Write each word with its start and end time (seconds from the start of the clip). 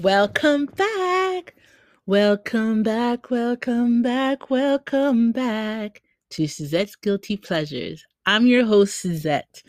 Welcome 0.00 0.66
back. 0.66 1.54
Welcome 2.06 2.82
back. 2.82 3.30
Welcome 3.30 4.02
back. 4.02 4.50
Welcome 4.50 5.30
back 5.30 6.02
to 6.30 6.48
Suzette's 6.48 6.96
Guilty 6.96 7.36
Pleasures. 7.36 8.04
I'm 8.26 8.46
your 8.48 8.64
host, 8.64 9.00
Suzette. 9.00 9.62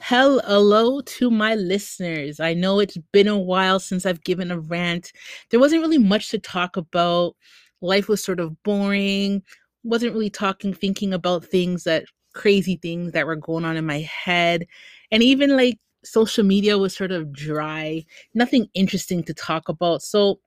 Hello 0.00 1.00
to 1.02 1.30
my 1.30 1.56
listeners. 1.56 2.40
I 2.40 2.54
know 2.54 2.80
it's 2.80 2.96
been 3.12 3.28
a 3.28 3.38
while 3.38 3.78
since 3.78 4.06
I've 4.06 4.24
given 4.24 4.50
a 4.50 4.58
rant. 4.58 5.12
There 5.50 5.60
wasn't 5.60 5.82
really 5.82 5.98
much 5.98 6.30
to 6.30 6.38
talk 6.38 6.78
about. 6.78 7.36
Life 7.82 8.08
was 8.08 8.24
sort 8.24 8.40
of 8.40 8.62
boring. 8.62 9.42
Wasn't 9.84 10.14
really 10.14 10.30
talking, 10.30 10.72
thinking 10.72 11.12
about 11.12 11.44
things 11.44 11.84
that 11.84 12.06
crazy 12.34 12.76
things 12.80 13.12
that 13.12 13.26
were 13.26 13.36
going 13.36 13.66
on 13.66 13.76
in 13.76 13.84
my 13.84 14.00
head. 14.00 14.66
And 15.10 15.22
even 15.22 15.54
like 15.54 15.78
social 16.06 16.44
media 16.44 16.78
was 16.78 16.94
sort 16.96 17.12
of 17.12 17.32
dry, 17.32 18.04
nothing 18.34 18.68
interesting 18.74 19.22
to 19.24 19.34
talk 19.34 19.68
about. 19.68 20.02
So, 20.02 20.40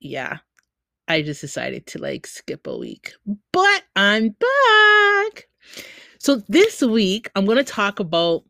yeah, 0.00 0.38
I 1.08 1.22
just 1.22 1.40
decided 1.40 1.86
to 1.88 1.98
like 1.98 2.26
skip 2.26 2.66
a 2.66 2.76
week. 2.76 3.12
But 3.52 3.82
I'm 3.94 4.30
back. 4.30 5.48
So, 6.18 6.42
this 6.48 6.82
week, 6.82 7.30
I'm 7.34 7.44
going 7.44 7.58
to 7.58 7.64
talk 7.64 8.00
about 8.00 8.44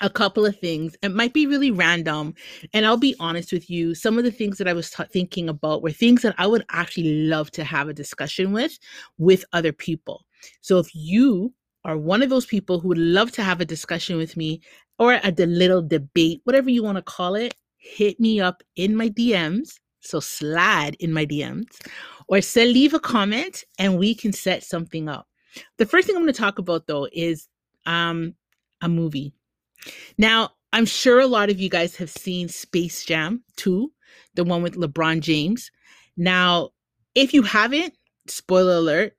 a 0.00 0.10
couple 0.10 0.46
of 0.46 0.58
things. 0.58 0.96
It 1.02 1.10
might 1.14 1.32
be 1.32 1.46
really 1.46 1.70
random. 1.70 2.34
And 2.72 2.86
I'll 2.86 2.96
be 2.96 3.16
honest 3.20 3.52
with 3.52 3.68
you, 3.68 3.94
some 3.94 4.18
of 4.18 4.24
the 4.24 4.30
things 4.30 4.58
that 4.58 4.68
I 4.68 4.72
was 4.72 4.90
t- 4.90 5.04
thinking 5.12 5.48
about 5.48 5.82
were 5.82 5.90
things 5.90 6.22
that 6.22 6.34
I 6.38 6.46
would 6.46 6.64
actually 6.70 7.26
love 7.26 7.50
to 7.52 7.64
have 7.64 7.88
a 7.88 7.94
discussion 7.94 8.52
with 8.52 8.78
with 9.18 9.44
other 9.52 9.72
people. 9.72 10.24
So 10.60 10.78
if 10.78 10.94
you 10.94 11.52
are 11.84 11.96
one 11.96 12.22
of 12.22 12.30
those 12.30 12.46
people 12.46 12.80
who 12.80 12.88
would 12.88 12.98
love 12.98 13.32
to 13.32 13.42
have 13.42 13.60
a 13.60 13.64
discussion 13.64 14.16
with 14.16 14.36
me 14.36 14.60
or 14.98 15.20
a 15.22 15.30
little 15.30 15.82
debate, 15.82 16.40
whatever 16.44 16.70
you 16.70 16.82
want 16.82 16.96
to 16.96 17.02
call 17.02 17.34
it, 17.34 17.54
hit 17.76 18.18
me 18.18 18.40
up 18.40 18.62
in 18.76 18.96
my 18.96 19.08
DMs. 19.08 19.74
So 20.00 20.20
slide 20.20 20.96
in 21.00 21.12
my 21.12 21.26
DMs 21.26 21.66
or 22.28 22.40
say 22.40 22.66
leave 22.66 22.94
a 22.94 23.00
comment 23.00 23.64
and 23.78 23.98
we 23.98 24.14
can 24.14 24.32
set 24.32 24.62
something 24.62 25.08
up. 25.08 25.26
The 25.78 25.86
first 25.86 26.06
thing 26.06 26.16
I'm 26.16 26.22
going 26.22 26.32
to 26.32 26.38
talk 26.38 26.58
about 26.58 26.86
though 26.86 27.08
is 27.12 27.48
um, 27.86 28.34
a 28.80 28.88
movie. 28.88 29.32
Now, 30.16 30.50
I'm 30.72 30.86
sure 30.86 31.20
a 31.20 31.26
lot 31.26 31.50
of 31.50 31.60
you 31.60 31.68
guys 31.68 31.96
have 31.96 32.10
seen 32.10 32.48
Space 32.48 33.04
Jam 33.04 33.42
2, 33.56 33.90
the 34.34 34.44
one 34.44 34.62
with 34.62 34.74
LeBron 34.74 35.20
James. 35.20 35.70
Now, 36.16 36.70
if 37.14 37.32
you 37.32 37.42
haven't, 37.42 37.94
spoiler 38.26 38.74
alert, 38.74 39.14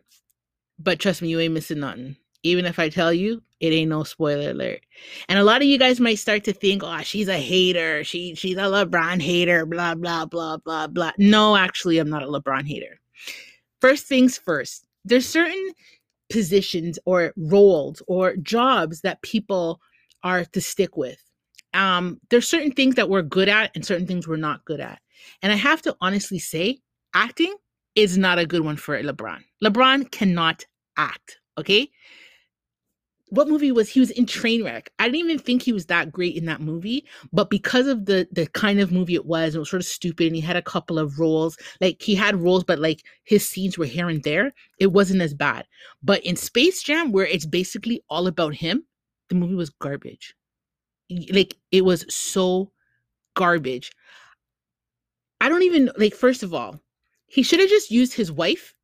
but 0.78 1.00
trust 1.00 1.22
me, 1.22 1.30
you 1.30 1.40
ain't 1.40 1.54
missing 1.54 1.80
nothing 1.80 2.16
even 2.44 2.66
if 2.66 2.80
I 2.80 2.90
tell 2.90 3.14
you, 3.14 3.42
it 3.60 3.74
ain't 3.74 3.90
no 3.90 4.04
spoiler 4.04 4.52
alert. 4.52 4.82
And 5.28 5.38
a 5.38 5.44
lot 5.44 5.62
of 5.62 5.68
you 5.68 5.78
guys 5.78 6.00
might 6.00 6.20
start 6.20 6.44
to 6.46 6.54
think, 6.54 6.82
oh, 6.84 7.02
she's 7.02 7.28
a 7.28 7.38
hater. 7.38 8.04
She 8.04 8.36
she's 8.36 8.56
a 8.56 8.62
LeBron 8.62 9.22
hater, 9.22 9.66
blah, 9.66 9.96
blah, 9.96 10.26
blah, 10.26 10.58
blah, 10.58 10.88
blah. 10.88 11.12
No, 11.18 11.56
actually, 11.56 11.98
I'm 11.98 12.10
not 12.10 12.24
a 12.24 12.28
LeBron 12.28 12.66
hater. 12.66 13.00
First 13.82 14.08
things 14.08 14.38
first, 14.38 14.86
there's 15.04 15.28
certain 15.28 15.72
positions 16.30 17.00
or 17.06 17.34
roles 17.36 18.02
or 18.08 18.36
jobs 18.38 19.02
that 19.02 19.22
people 19.22 19.82
are 20.24 20.46
to 20.46 20.62
stick 20.62 20.96
with. 20.96 21.22
Um, 21.74 22.20
there's 22.30 22.48
certain 22.48 22.72
things 22.72 22.96
that 22.96 23.10
we're 23.10 23.22
good 23.22 23.50
at 23.50 23.72
and 23.76 23.86
certain 23.86 24.08
things 24.08 24.28
we're 24.28 24.38
not 24.38 24.66
good 24.66 24.80
at. 24.80 25.00
And 25.42 25.52
I 25.52 25.56
have 25.56 25.82
to 25.84 25.96
honestly 26.02 26.40
say, 26.40 26.80
acting 27.14 27.56
is 27.96 28.18
not 28.18 28.40
a 28.40 28.46
good 28.46 28.62
one 28.62 28.78
for 28.78 29.02
LeBron. 29.02 29.42
LeBron 29.64 30.10
cannot 30.12 30.66
act. 30.98 31.40
Okay 31.58 31.92
what 33.30 33.48
movie 33.48 33.72
was 33.72 33.90
he 33.90 34.00
was 34.00 34.12
in 34.12 34.26
Trainwreck? 34.26 34.88
I 34.98 35.06
didn't 35.06 35.20
even 35.20 35.40
think 35.40 35.62
he 35.62 35.74
was 35.74 35.86
that 35.88 36.12
great 36.12 36.36
in 36.36 36.46
that 36.46 36.62
movie, 36.62 37.06
but 37.32 37.50
because 37.50 37.88
of 37.88 38.06
the 38.06 38.28
the 38.32 38.48
kind 38.48 38.80
of 38.80 38.92
movie 38.92 39.16
it 39.16 39.26
was, 39.26 39.56
it 39.56 39.60
was 39.60 39.70
sort 39.70 39.82
of 39.82 39.88
stupid. 39.88 40.28
And 40.28 40.36
he 40.36 40.42
had 40.42 40.56
a 40.56 40.62
couple 40.62 40.98
of 40.98 41.20
roles, 41.20 41.58
like 41.82 42.02
he 42.02 42.16
had 42.16 42.42
roles, 42.42 42.64
but 42.64 42.80
like 42.80 43.04
his 43.24 43.48
scenes 43.48 43.78
were 43.78 43.86
here 43.86 44.10
and 44.10 44.24
there. 44.24 44.52
It 44.80 44.88
wasn't 44.88 45.22
as 45.22 45.34
bad. 45.34 45.66
But 46.02 46.26
in 46.26 46.36
Space 46.36 46.82
Jam, 46.82 47.12
where 47.12 47.26
it's 47.26 47.46
basically 47.46 48.02
all 48.10 48.28
about 48.28 48.56
him, 48.56 48.84
the 49.30 49.36
movie 49.36 49.56
was 49.56 49.70
garbage. 49.70 50.34
Like 51.32 51.56
it 51.72 51.86
was 51.86 52.06
so 52.14 52.72
garbage. 53.36 53.92
I 55.42 55.50
don't 55.50 55.64
even 55.64 55.92
like. 55.98 56.16
First 56.16 56.44
of 56.44 56.54
all, 56.54 56.80
he 57.28 57.44
should 57.44 57.60
have 57.60 57.70
just 57.70 57.92
used 57.92 58.14
his 58.14 58.32
wife 58.32 58.76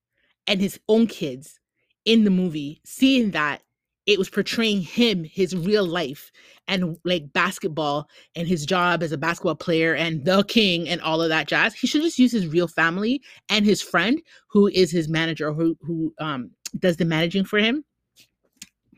and 0.48 0.62
his 0.62 0.80
own 0.88 1.08
kids 1.08 1.60
in 2.06 2.24
the 2.24 2.30
movie, 2.30 2.80
seeing 2.86 3.32
that 3.32 3.62
it 4.06 4.20
was 4.20 4.30
portraying 4.30 4.82
him, 4.82 5.24
his 5.24 5.56
real 5.56 5.86
life, 5.86 6.32
and 6.68 6.98
like 7.04 7.34
basketball 7.34 8.08
and 8.36 8.48
his 8.48 8.66
job 8.66 9.02
as 9.02 9.12
a 9.12 9.18
basketball 9.18 9.56
player 9.56 9.96
and 9.96 10.26
the 10.26 10.44
king 10.44 10.88
and 10.88 11.02
all 11.02 11.22
of 11.22 11.30
that 11.30 11.48
jazz. 11.48 11.74
He 11.74 11.88
should 11.88 12.02
just 12.02 12.20
use 12.20 12.32
his 12.32 12.48
real 12.48 12.68
family 12.68 13.22
and 13.50 13.66
his 13.66 13.82
friend, 13.82 14.22
who 14.50 14.68
is 14.68 14.92
his 14.92 15.10
manager, 15.10 15.54
who 15.54 15.78
who 15.82 16.14
um 16.20 16.52
does 16.78 16.98
the 16.98 17.06
managing 17.06 17.46
for 17.46 17.60
him. 17.60 17.84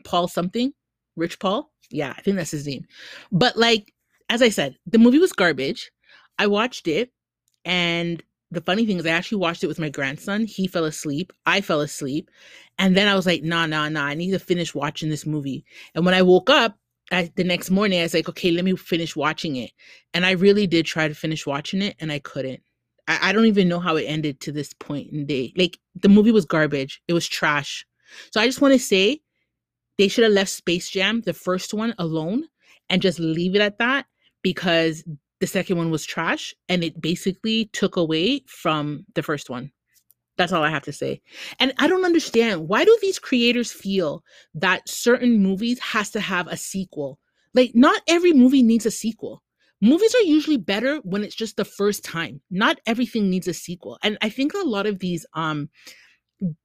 Paul 0.04 0.28
something, 0.28 0.72
Rich 1.16 1.38
Paul. 1.38 1.70
Yeah, 1.90 2.14
I 2.16 2.20
think 2.20 2.36
that's 2.36 2.50
his 2.50 2.66
name. 2.66 2.84
But 3.32 3.56
like 3.56 3.92
as 4.28 4.42
I 4.42 4.50
said, 4.50 4.76
the 4.86 4.98
movie 4.98 5.18
was 5.18 5.32
garbage. 5.32 5.90
I 6.38 6.46
watched 6.46 6.86
it 6.86 7.10
and 7.64 8.22
the 8.50 8.60
funny 8.62 8.86
thing 8.86 8.98
is 8.98 9.06
I 9.06 9.10
actually 9.10 9.38
watched 9.38 9.62
it 9.62 9.68
with 9.68 9.78
my 9.78 9.90
grandson. 9.90 10.46
He 10.46 10.66
fell 10.66 10.84
asleep. 10.84 11.32
I 11.44 11.60
fell 11.60 11.80
asleep. 11.80 12.30
And 12.78 12.96
then 12.96 13.08
I 13.08 13.14
was 13.14 13.26
like, 13.26 13.42
nah, 13.42 13.66
nah, 13.66 13.88
nah, 13.88 14.04
I 14.04 14.14
need 14.14 14.30
to 14.30 14.38
finish 14.38 14.74
watching 14.74 15.10
this 15.10 15.26
movie. 15.26 15.64
And 15.94 16.04
when 16.04 16.14
I 16.14 16.22
woke 16.22 16.48
up 16.50 16.78
I, 17.10 17.30
the 17.36 17.44
next 17.44 17.70
morning, 17.70 18.00
I 18.00 18.02
was 18.02 18.14
like, 18.14 18.28
okay, 18.28 18.50
let 18.50 18.64
me 18.64 18.76
finish 18.76 19.16
watching 19.16 19.56
it. 19.56 19.70
And 20.14 20.24
I 20.24 20.32
really 20.32 20.66
did 20.66 20.86
try 20.86 21.08
to 21.08 21.14
finish 21.14 21.46
watching 21.46 21.82
it 21.82 21.96
and 22.00 22.10
I 22.12 22.18
couldn't. 22.18 22.62
I, 23.06 23.30
I 23.30 23.32
don't 23.32 23.46
even 23.46 23.68
know 23.68 23.80
how 23.80 23.96
it 23.96 24.04
ended 24.04 24.40
to 24.40 24.52
this 24.52 24.72
point 24.74 25.12
in 25.12 25.26
day. 25.26 25.52
Like 25.56 25.78
the 25.94 26.08
movie 26.08 26.32
was 26.32 26.44
garbage. 26.44 27.02
It 27.08 27.14
was 27.14 27.26
trash. 27.26 27.86
So 28.32 28.40
I 28.40 28.46
just 28.46 28.60
want 28.60 28.72
to 28.72 28.78
say 28.78 29.20
they 29.98 30.08
should 30.08 30.24
have 30.24 30.32
left 30.32 30.50
Space 30.50 30.88
Jam, 30.88 31.22
the 31.22 31.34
first 31.34 31.74
one, 31.74 31.94
alone 31.98 32.44
and 32.88 33.02
just 33.02 33.18
leave 33.18 33.54
it 33.54 33.60
at 33.60 33.78
that 33.78 34.06
because 34.42 35.04
the 35.40 35.46
second 35.46 35.76
one 35.76 35.90
was 35.90 36.04
trash 36.04 36.54
and 36.68 36.82
it 36.82 37.00
basically 37.00 37.66
took 37.72 37.96
away 37.96 38.42
from 38.46 39.04
the 39.14 39.22
first 39.22 39.50
one. 39.50 39.70
That's 40.36 40.52
all 40.52 40.62
I 40.62 40.70
have 40.70 40.84
to 40.84 40.92
say. 40.92 41.20
And 41.58 41.72
I 41.78 41.88
don't 41.88 42.04
understand 42.04 42.68
why 42.68 42.84
do 42.84 42.96
these 43.00 43.18
creators 43.18 43.72
feel 43.72 44.22
that 44.54 44.88
certain 44.88 45.38
movies 45.38 45.78
has 45.80 46.10
to 46.10 46.20
have 46.20 46.46
a 46.46 46.56
sequel? 46.56 47.18
Like 47.54 47.72
not 47.74 48.02
every 48.06 48.32
movie 48.32 48.62
needs 48.62 48.86
a 48.86 48.90
sequel. 48.90 49.42
Movies 49.80 50.14
are 50.14 50.22
usually 50.22 50.56
better 50.56 50.96
when 50.98 51.22
it's 51.22 51.34
just 51.34 51.56
the 51.56 51.64
first 51.64 52.04
time. 52.04 52.40
Not 52.50 52.80
everything 52.86 53.30
needs 53.30 53.48
a 53.48 53.54
sequel. 53.54 53.98
And 54.02 54.18
I 54.22 54.28
think 54.28 54.54
a 54.54 54.66
lot 54.66 54.86
of 54.86 55.00
these 55.00 55.26
um 55.34 55.68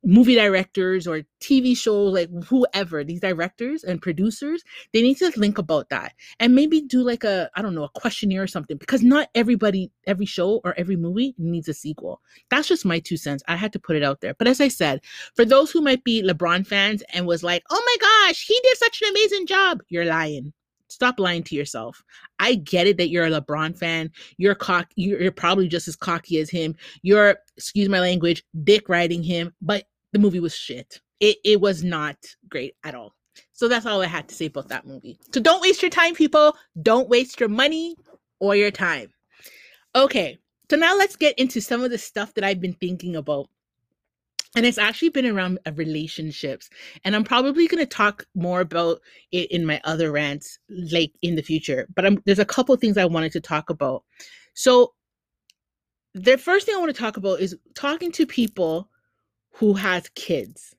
movie 0.04 0.36
directors 0.36 1.08
or 1.08 1.24
TV 1.42 1.76
shows, 1.76 2.14
like 2.14 2.30
whoever, 2.46 3.04
these 3.04 3.20
directors 3.20 3.84
and 3.84 4.02
producers, 4.02 4.64
they 4.94 5.02
need 5.02 5.18
to 5.18 5.32
think 5.32 5.58
about 5.58 5.90
that 5.90 6.14
and 6.40 6.56
maybe 6.56 6.82
do 6.82 7.02
like 7.02 7.24
a, 7.24 7.50
I 7.56 7.62
don't 7.62 7.76
know, 7.76 7.84
a 7.84 8.00
questionnaire 8.00 8.44
or 8.44 8.48
something 8.48 8.78
because 8.78 9.02
not 9.02 9.30
everybody, 9.36 9.92
every 10.08 10.26
show 10.26 10.62
or 10.64 10.74
every 10.78 10.96
movie 10.96 11.34
needs 11.38 11.68
a 11.68 11.74
sequel. 11.74 12.22
That's 12.50 12.68
just 12.68 12.86
my 12.86 13.00
two 13.00 13.18
cents. 13.18 13.44
I 13.48 13.56
had 13.56 13.74
to 13.74 13.80
put 13.80 13.96
it 13.96 14.04
out 14.04 14.22
there. 14.22 14.34
But 14.34 14.48
as 14.48 14.62
I 14.62 14.68
said, 14.68 15.02
for 15.36 15.46
those 15.46 15.72
who 15.72 15.82
might 15.82 16.04
be 16.04 16.24
LeBron 16.24 16.66
fans 16.68 17.04
and 17.14 17.26
was 17.26 17.44
like, 17.44 17.64
oh 17.70 17.84
my 17.86 18.28
gosh, 18.28 18.46
he 18.46 18.60
did 18.64 18.78
such 18.78 19.02
an 19.02 19.10
amazing 19.10 19.48
job, 19.48 19.80
you're 19.90 20.06
lying. 20.06 20.54
Stop 20.94 21.20
lying 21.20 21.44
to 21.44 21.56
yourself. 21.56 22.04
I 22.38 22.54
get 22.54 22.86
it 22.86 22.98
that 22.98 23.10
you're 23.10 23.26
a 23.26 23.42
LeBron 23.42 23.76
fan. 23.76 24.12
You're 24.38 24.54
cock. 24.54 24.92
You're, 24.96 25.32
probably 25.32 25.68
just 25.68 25.88
as 25.88 25.96
cocky 25.96 26.38
as 26.40 26.52
him. 26.52 26.76
You're, 27.02 27.38
excuse 27.58 27.90
my 27.90 28.00
language, 28.00 28.44
dick 28.64 28.88
riding 28.90 29.24
him. 29.24 29.54
But 29.60 29.86
the 30.12 30.20
movie 30.20 30.40
was 30.40 30.56
shit. 30.56 31.02
It 31.20 31.38
it 31.44 31.60
was 31.60 31.84
not 31.84 32.18
great 32.48 32.76
at 32.84 32.94
all. 32.94 33.16
So 33.54 33.68
that's 33.68 33.88
all 33.88 34.04
I 34.04 34.06
had 34.06 34.28
to 34.30 34.36
say 34.36 34.46
about 34.46 34.68
that 34.68 34.86
movie. 34.86 35.18
So 35.34 35.42
don't 35.42 35.62
waste 35.62 35.82
your 35.82 35.90
time, 35.90 36.14
people. 36.14 36.56
Don't 36.82 37.10
waste 37.10 37.40
your 37.40 37.50
money 37.50 37.96
or 38.40 38.56
your 38.56 38.72
time. 38.72 39.10
Okay. 39.96 40.38
So 40.70 40.78
now 40.78 40.96
let's 40.96 41.16
get 41.16 41.38
into 41.40 41.60
some 41.60 41.84
of 41.84 41.90
the 41.90 41.98
stuff 41.98 42.36
that 42.36 42.44
I've 42.44 42.62
been 42.62 42.74
thinking 42.74 43.16
about 43.16 43.50
and 44.56 44.66
it's 44.66 44.78
actually 44.78 45.10
been 45.10 45.26
around 45.26 45.60
uh, 45.66 45.72
relationships 45.74 46.70
and 47.04 47.16
i'm 47.16 47.24
probably 47.24 47.68
going 47.68 47.80
to 47.80 47.86
talk 47.86 48.26
more 48.36 48.62
about 48.62 49.00
it 49.32 49.52
in 49.52 49.66
my 49.66 49.82
other 49.84 50.12
rants 50.12 50.60
like 50.92 51.12
in 51.22 51.36
the 51.36 51.42
future 51.42 51.88
but 51.96 52.06
I'm, 52.06 52.22
there's 52.26 52.40
a 52.40 52.46
couple 52.46 52.76
things 52.76 52.98
i 52.98 53.06
wanted 53.06 53.32
to 53.34 53.42
talk 53.42 53.70
about. 53.70 54.04
So 54.54 54.94
the 56.14 56.38
first 56.38 56.66
thing 56.66 56.76
i 56.76 56.80
want 56.80 56.94
to 56.94 57.02
talk 57.02 57.18
about 57.18 57.40
is 57.40 57.56
talking 57.76 58.12
to 58.14 58.26
people 58.26 58.90
who 59.56 59.74
has 59.74 60.10
kids. 60.10 60.76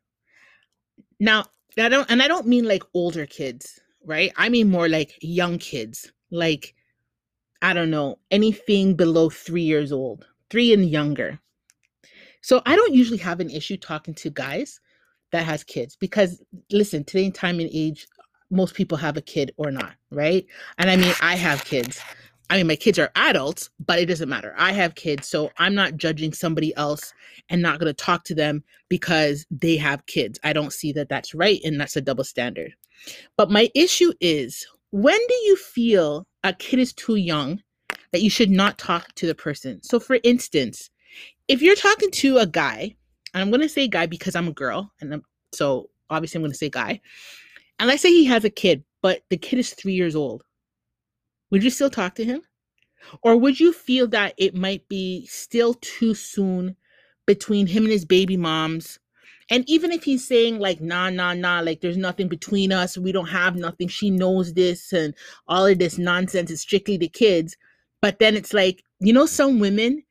Now 1.20 1.46
i 1.78 1.88
don't 1.88 2.10
and 2.10 2.22
i 2.22 2.28
don't 2.28 2.46
mean 2.46 2.64
like 2.64 2.82
older 2.94 3.26
kids 3.26 3.80
right? 4.06 4.32
I 4.36 4.50
mean 4.50 4.70
more 4.70 4.88
like 4.88 5.18
young 5.20 5.58
kids 5.58 6.12
like 6.30 6.74
i 7.62 7.72
don't 7.72 7.90
know 7.90 8.18
anything 8.30 8.94
below 8.94 9.30
three 9.30 9.62
years 9.62 9.92
old 9.92 10.26
three 10.50 10.72
and 10.72 10.88
younger 10.88 11.40
so 12.44 12.60
I 12.66 12.76
don't 12.76 12.92
usually 12.92 13.16
have 13.20 13.40
an 13.40 13.48
issue 13.48 13.78
talking 13.78 14.12
to 14.16 14.28
guys 14.28 14.78
that 15.32 15.46
has 15.46 15.64
kids 15.64 15.96
because 15.96 16.42
listen, 16.70 17.02
today 17.02 17.24
in 17.24 17.32
time 17.32 17.58
and 17.58 17.70
age, 17.72 18.06
most 18.50 18.74
people 18.74 18.98
have 18.98 19.16
a 19.16 19.22
kid 19.22 19.52
or 19.56 19.70
not, 19.70 19.94
right? 20.10 20.44
And 20.76 20.90
I 20.90 20.96
mean, 20.96 21.14
I 21.22 21.36
have 21.36 21.64
kids, 21.64 22.02
I 22.50 22.58
mean, 22.58 22.66
my 22.66 22.76
kids 22.76 22.98
are 22.98 23.10
adults, 23.16 23.70
but 23.80 23.98
it 23.98 24.04
doesn't 24.04 24.28
matter. 24.28 24.54
I 24.58 24.72
have 24.72 24.94
kids, 24.94 25.26
so 25.26 25.52
I'm 25.56 25.74
not 25.74 25.96
judging 25.96 26.34
somebody 26.34 26.76
else 26.76 27.14
and 27.48 27.62
not 27.62 27.80
going 27.80 27.88
to 27.88 28.04
talk 28.04 28.24
to 28.24 28.34
them 28.34 28.62
because 28.90 29.46
they 29.50 29.78
have 29.78 30.04
kids. 30.04 30.38
I 30.44 30.52
don't 30.52 30.72
see 30.74 30.92
that 30.92 31.08
that's 31.08 31.34
right 31.34 31.62
and 31.64 31.80
that's 31.80 31.96
a 31.96 32.02
double 32.02 32.24
standard. 32.24 32.74
But 33.38 33.50
my 33.50 33.70
issue 33.74 34.12
is 34.20 34.66
when 34.90 35.16
do 35.16 35.34
you 35.34 35.56
feel 35.56 36.26
a 36.42 36.52
kid 36.52 36.78
is 36.78 36.92
too 36.92 37.16
young 37.16 37.62
that 38.12 38.20
you 38.20 38.28
should 38.28 38.50
not 38.50 38.76
talk 38.76 39.14
to 39.14 39.26
the 39.26 39.34
person? 39.34 39.82
So, 39.82 39.98
for 39.98 40.18
instance, 40.22 40.90
if 41.48 41.62
you're 41.62 41.76
talking 41.76 42.10
to 42.10 42.38
a 42.38 42.46
guy, 42.46 42.96
and 43.32 43.42
I'm 43.42 43.50
going 43.50 43.60
to 43.60 43.68
say 43.68 43.88
guy 43.88 44.06
because 44.06 44.34
I'm 44.34 44.48
a 44.48 44.52
girl, 44.52 44.92
and 45.00 45.14
I'm, 45.14 45.22
so 45.52 45.90
obviously 46.10 46.38
I'm 46.38 46.42
going 46.42 46.52
to 46.52 46.58
say 46.58 46.70
guy, 46.70 47.00
and 47.78 47.88
let's 47.88 48.02
say 48.02 48.10
he 48.10 48.24
has 48.26 48.44
a 48.44 48.50
kid, 48.50 48.84
but 49.02 49.22
the 49.30 49.36
kid 49.36 49.58
is 49.58 49.74
three 49.74 49.94
years 49.94 50.16
old, 50.16 50.42
would 51.50 51.62
you 51.62 51.70
still 51.70 51.90
talk 51.90 52.14
to 52.16 52.24
him? 52.24 52.42
Or 53.22 53.36
would 53.36 53.60
you 53.60 53.72
feel 53.72 54.08
that 54.08 54.34
it 54.38 54.54
might 54.54 54.88
be 54.88 55.26
still 55.26 55.74
too 55.74 56.14
soon 56.14 56.76
between 57.26 57.66
him 57.66 57.84
and 57.84 57.92
his 57.92 58.04
baby 58.04 58.36
moms? 58.36 58.98
And 59.50 59.68
even 59.68 59.92
if 59.92 60.04
he's 60.04 60.26
saying, 60.26 60.58
like, 60.58 60.80
nah, 60.80 61.10
nah, 61.10 61.34
nah, 61.34 61.60
like 61.60 61.82
there's 61.82 61.98
nothing 61.98 62.28
between 62.28 62.72
us, 62.72 62.96
we 62.96 63.12
don't 63.12 63.28
have 63.28 63.56
nothing, 63.56 63.88
she 63.88 64.08
knows 64.08 64.54
this, 64.54 64.92
and 64.92 65.14
all 65.46 65.66
of 65.66 65.78
this 65.78 65.98
nonsense 65.98 66.50
is 66.50 66.62
strictly 66.62 66.96
the 66.96 67.08
kids. 67.08 67.56
But 68.00 68.18
then 68.20 68.36
it's 68.36 68.54
like, 68.54 68.82
you 69.00 69.12
know, 69.12 69.26
some 69.26 69.60
women, 69.60 70.02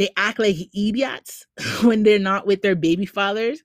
they 0.00 0.08
act 0.16 0.38
like 0.38 0.56
idiots 0.74 1.46
when 1.82 2.04
they're 2.04 2.18
not 2.18 2.46
with 2.46 2.62
their 2.62 2.74
baby 2.74 3.04
fathers. 3.04 3.62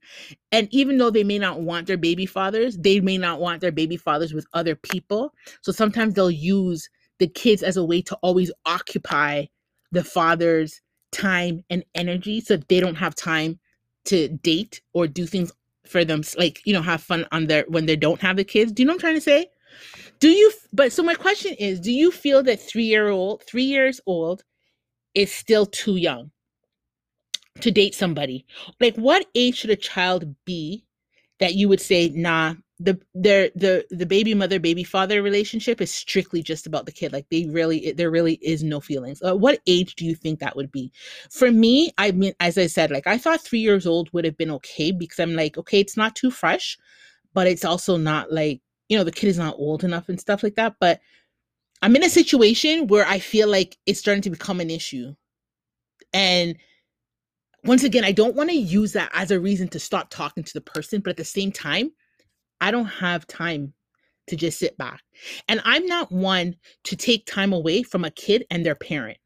And 0.52 0.68
even 0.72 0.98
though 0.98 1.10
they 1.10 1.24
may 1.24 1.40
not 1.40 1.62
want 1.62 1.88
their 1.88 1.98
baby 1.98 2.26
fathers, 2.26 2.78
they 2.78 3.00
may 3.00 3.18
not 3.18 3.40
want 3.40 3.62
their 3.62 3.72
baby 3.72 3.96
fathers 3.96 4.34
with 4.34 4.46
other 4.52 4.76
people. 4.76 5.34
So 5.62 5.72
sometimes 5.72 6.14
they'll 6.14 6.30
use 6.30 6.90
the 7.20 7.28
kids 7.28 7.64
as 7.64 7.78
a 7.78 7.86
way 7.86 8.02
to 8.02 8.16
always 8.22 8.52
occupy 8.66 9.46
the 9.94 10.04
father's 10.04 10.82
time 11.14 11.64
and 11.70 11.86
energy 11.96 12.42
so 12.42 12.58
they 12.58 12.82
don't 12.82 12.96
have 12.96 13.16
time 13.16 13.58
to 14.04 14.28
date 14.28 14.82
or 14.92 15.08
do 15.08 15.26
things 15.26 15.54
for 15.88 16.04
them 16.04 16.22
like 16.38 16.62
you 16.66 16.74
know 16.74 16.82
have 16.82 17.02
fun 17.02 17.26
on 17.32 17.48
their 17.48 17.64
when 17.70 17.86
they 17.86 17.96
don't 17.96 18.20
have 18.20 18.36
the 18.36 18.44
kids 18.44 18.74
do 18.74 18.82
you 18.84 18.88
know 18.88 18.92
what 18.92 18.96
i'm 18.96 19.00
trying 19.00 19.16
to 19.16 19.22
say 19.22 19.48
do 20.20 20.28
you 20.28 20.52
but 20.74 20.92
so 20.92 21.02
my 21.02 21.14
question 21.14 21.54
is 21.54 21.80
do 21.80 21.92
you 21.92 22.12
feel 22.12 22.44
that 22.44 22.60
three 22.60 22.84
year 22.84 23.08
old 23.08 23.42
three 23.48 23.64
years 23.64 24.02
old 24.06 24.44
is 25.16 25.34
still 25.34 25.66
too 25.66 25.96
young 25.96 26.32
to 27.62 27.72
date 27.72 27.96
somebody. 27.96 28.46
Like 28.80 28.96
what 28.96 29.26
age 29.34 29.58
should 29.58 29.70
a 29.70 29.76
child 29.76 30.36
be 30.46 30.86
that 31.40 31.56
you 31.56 31.68
would 31.70 31.82
say 31.82 32.10
nah 32.10 32.56
the 32.80 33.00
their 33.14 33.50
the 33.56 33.86
the 33.90 34.06
baby 34.06 34.34
mother 34.34 34.60
baby 34.60 34.84
father 34.84 35.24
relationship 35.24 35.80
is 35.80 35.94
strictly 35.94 36.44
just 36.44 36.68
about 36.68 36.86
the 36.86 36.92
kid. 36.92 37.14
Like 37.14 37.28
they 37.32 37.46
really 37.46 37.94
there 37.94 38.12
really 38.12 38.34
is 38.42 38.64
no 38.64 38.82
feelings. 38.82 39.22
Uh, 39.24 39.36
what 39.36 39.62
age 39.66 39.96
do 39.96 40.06
you 40.06 40.14
think 40.14 40.40
that 40.40 40.58
would 40.58 40.72
be? 40.72 40.92
For 41.32 41.52
me 41.52 41.94
i 41.98 42.12
mean 42.12 42.34
as 42.40 42.58
i 42.58 42.68
said 42.68 42.92
like 42.92 43.08
i 43.08 43.18
thought 43.18 43.42
three 43.42 43.60
years 43.60 43.88
old 43.88 44.12
would 44.12 44.26
have 44.26 44.38
been 44.38 44.52
okay 44.52 44.92
because 44.92 45.20
i'm 45.20 45.36
like 45.36 45.58
okay 45.58 45.80
it's 45.80 45.98
not 45.98 46.16
too 46.16 46.32
fresh 46.32 46.78
but 47.34 47.48
it's 47.48 47.66
also 47.66 47.98
not 47.98 48.32
like 48.32 48.62
you 48.90 48.98
know 48.98 49.04
the 49.04 49.12
kid 49.12 49.28
is 49.28 49.38
not 49.38 49.56
old 49.58 49.84
enough 49.84 50.10
and 50.10 50.20
stuff 50.20 50.44
like 50.44 50.56
that 50.56 50.76
but 50.80 51.00
i'm 51.82 51.96
in 51.96 52.04
a 52.04 52.10
situation 52.10 52.88
where 52.88 53.08
i 53.08 53.20
feel 53.20 53.48
like 53.50 53.78
it's 53.86 54.00
starting 54.00 54.22
to 54.22 54.30
become 54.30 54.60
an 54.60 54.70
issue 54.70 55.14
and 56.14 56.58
once 57.64 57.84
again 57.84 58.04
i 58.04 58.12
don't 58.12 58.36
want 58.36 58.50
to 58.50 58.56
use 58.56 58.94
that 58.94 59.12
as 59.14 59.32
a 59.32 59.40
reason 59.40 59.68
to 59.68 59.80
stop 59.80 60.10
talking 60.10 60.44
to 60.44 60.54
the 60.54 60.62
person 60.62 61.02
but 61.02 61.12
at 61.12 61.18
the 61.18 61.24
same 61.26 61.52
time 61.52 61.92
I 62.62 62.72
don't 62.72 62.86
have 62.86 63.28
time 63.28 63.74
to 64.28 64.36
just 64.36 64.60
sit 64.60 64.78
back. 64.78 65.02
And 65.48 65.62
I'm 65.66 65.86
not 65.86 66.12
one 66.12 66.56
to 66.86 66.96
take 66.96 67.26
time 67.26 67.54
away 67.54 67.84
from 67.84 68.04
a 68.04 68.12
kid 68.12 68.46
and 68.50 68.66
their 68.66 68.76
parent, 68.76 69.18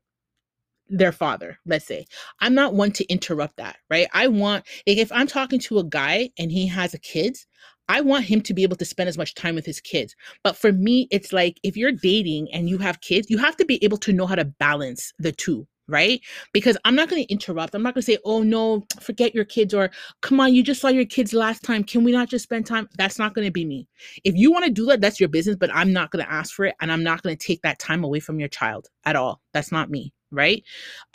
their 0.90 1.12
father, 1.12 1.58
let's 1.66 1.86
say. 1.86 2.06
I'm 2.42 2.54
not 2.54 2.74
one 2.74 2.92
to 2.94 3.06
interrupt 3.06 3.58
that, 3.58 3.78
right? 3.90 4.08
I 4.14 4.28
want, 4.28 4.66
like, 4.86 4.98
if 4.98 5.12
I'm 5.12 5.28
talking 5.28 5.60
to 5.60 5.80
a 5.80 5.84
guy 5.84 6.32
and 6.38 6.52
he 6.52 6.68
has 6.68 6.94
a 6.94 7.00
kids, 7.00 7.48
I 7.90 8.02
want 8.02 8.24
him 8.24 8.42
to 8.42 8.54
be 8.54 8.64
able 8.64 8.78
to 8.78 8.86
spend 8.86 9.10
as 9.10 9.18
much 9.18 9.34
time 9.36 9.56
with 9.56 9.66
his 9.66 9.82
kids. 9.82 10.16
But 10.44 10.56
for 10.56 10.72
me, 10.72 11.08
it's 11.12 11.34
like 11.34 11.60
if 11.64 11.76
you're 11.76 11.92
dating 11.92 12.48
and 12.54 12.70
you 12.70 12.78
have 12.78 13.02
kids, 13.02 13.30
you 13.30 13.38
have 13.40 13.58
to 13.58 13.66
be 13.66 13.84
able 13.84 13.98
to 13.98 14.14
know 14.14 14.28
how 14.28 14.36
to 14.36 14.46
balance 14.46 15.12
the 15.18 15.32
two, 15.32 15.68
right? 15.88 16.22
Because 16.54 16.78
I'm 16.86 16.96
not 16.96 17.10
going 17.10 17.24
to 17.24 17.32
interrupt. 17.32 17.74
I'm 17.74 17.82
not 17.82 17.96
going 17.96 18.04
to 18.04 18.06
say, 18.06 18.20
oh 18.24 18.44
no, 18.44 18.86
forget 19.02 19.34
your 19.34 19.44
kids, 19.44 19.74
or 19.74 19.90
come 20.22 20.40
on, 20.40 20.54
you 20.54 20.62
just 20.62 20.82
saw 20.82 20.90
your 20.90 21.06
kids 21.06 21.34
last 21.34 21.64
time. 21.64 21.84
Can 21.84 22.04
we 22.04 22.12
not 22.12 22.30
just 22.30 22.44
spend 22.44 22.68
time? 22.68 22.88
That's 22.98 23.18
not 23.18 23.34
going 23.34 23.48
to 23.48 23.52
be 23.52 23.66
me. 23.66 23.88
If 24.24 24.36
you 24.36 24.52
want 24.52 24.66
to 24.66 24.72
do 24.72 24.86
that, 24.86 25.02
that's 25.02 25.20
your 25.20 25.30
business, 25.30 25.56
but 25.56 25.74
I'm 25.74 25.92
not 25.92 26.12
going 26.12 26.24
to 26.24 26.32
ask 26.32 26.54
for 26.54 26.66
it. 26.66 26.76
And 26.80 26.92
I'm 26.92 27.04
not 27.04 27.24
going 27.24 27.36
to 27.36 27.48
take 27.48 27.64
that 27.64 27.80
time 27.80 28.04
away 28.04 28.20
from 28.20 28.40
your 28.40 28.50
child 28.50 28.88
at 29.04 29.16
all. 29.16 29.42
That's 29.52 29.72
not 29.72 29.90
me, 29.90 30.14
right? 30.32 30.64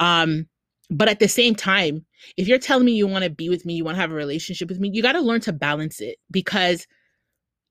Um, 0.00 0.48
but 0.90 1.08
at 1.08 1.18
the 1.18 1.28
same 1.28 1.54
time, 1.54 2.04
if 2.36 2.46
you're 2.46 2.58
telling 2.58 2.84
me 2.84 2.92
you 2.92 3.06
want 3.06 3.24
to 3.24 3.30
be 3.30 3.48
with 3.48 3.64
me, 3.64 3.74
you 3.74 3.84
want 3.84 3.96
to 3.96 4.00
have 4.00 4.10
a 4.10 4.14
relationship 4.14 4.68
with 4.68 4.80
me, 4.80 4.90
you 4.92 5.02
got 5.02 5.12
to 5.12 5.20
learn 5.20 5.40
to 5.42 5.52
balance 5.52 6.00
it 6.00 6.18
because 6.30 6.86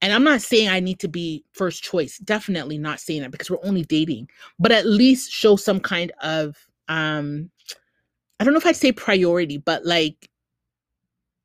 and 0.01 0.11
I'm 0.11 0.25
not 0.25 0.41
saying 0.41 0.67
I 0.67 0.81
need 0.81 0.99
to 0.99 1.07
be 1.07 1.45
first 1.53 1.81
choice. 1.81 2.17
Definitely 2.17 2.77
not 2.77 2.99
saying 2.99 3.21
that 3.21 3.31
because 3.31 3.49
we're 3.49 3.63
only 3.63 3.83
dating, 3.83 4.27
but 4.59 4.73
at 4.73 4.85
least 4.85 5.31
show 5.31 5.55
some 5.55 5.79
kind 5.79 6.11
of 6.21 6.57
um 6.89 7.49
I 8.39 8.43
don't 8.43 8.53
know 8.53 8.59
if 8.59 8.65
I'd 8.65 8.75
say 8.75 8.91
priority, 8.91 9.57
but 9.57 9.85
like 9.85 10.29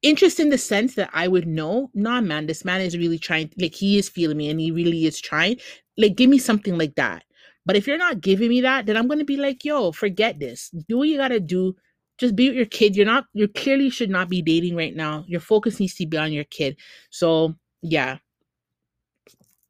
interest 0.03 0.41
in 0.41 0.51
the 0.51 0.59
sense 0.59 0.95
that 0.95 1.11
I 1.13 1.29
would 1.29 1.47
know, 1.47 1.91
nah, 1.95 2.21
man, 2.21 2.47
this 2.47 2.65
man 2.65 2.81
is 2.81 2.97
really 2.97 3.19
trying, 3.19 3.53
like 3.59 3.75
he 3.75 3.99
is 3.99 4.09
feeling 4.09 4.37
me 4.37 4.51
and 4.51 4.61
he 4.61 4.71
really 4.71 5.07
is 5.07 5.21
trying. 5.21 5.59
Like, 5.97 6.17
give 6.17 6.31
me 6.31 6.39
something 6.39 6.79
like 6.79 6.95
that. 6.95 7.25
But 7.69 7.77
if 7.77 7.87
you're 7.87 7.99
not 7.99 8.23
giving 8.23 8.49
me 8.49 8.63
that, 8.63 8.87
then 8.87 8.97
I'm 8.97 9.07
gonna 9.09 9.27
be 9.27 9.37
like, 9.37 9.63
yo, 9.63 9.93
forget 9.93 10.41
this. 10.41 10.71
Do 10.89 10.99
what 10.99 11.09
you 11.09 11.19
gotta 11.19 11.39
do. 11.39 11.77
Just 12.17 12.35
be 12.35 12.49
with 12.49 12.57
your 12.57 12.67
kid. 12.67 12.97
You're 12.97 13.05
not, 13.05 13.27
you 13.35 13.47
clearly 13.47 13.91
should 13.91 14.09
not 14.09 14.31
be 14.31 14.41
dating 14.41 14.75
right 14.75 14.97
now. 14.97 15.25
Your 15.29 15.41
focus 15.41 15.79
needs 15.79 15.95
to 15.97 16.07
be 16.07 16.17
on 16.17 16.33
your 16.33 16.45
kid. 16.45 16.79
So 17.11 17.55
yeah. 17.83 18.17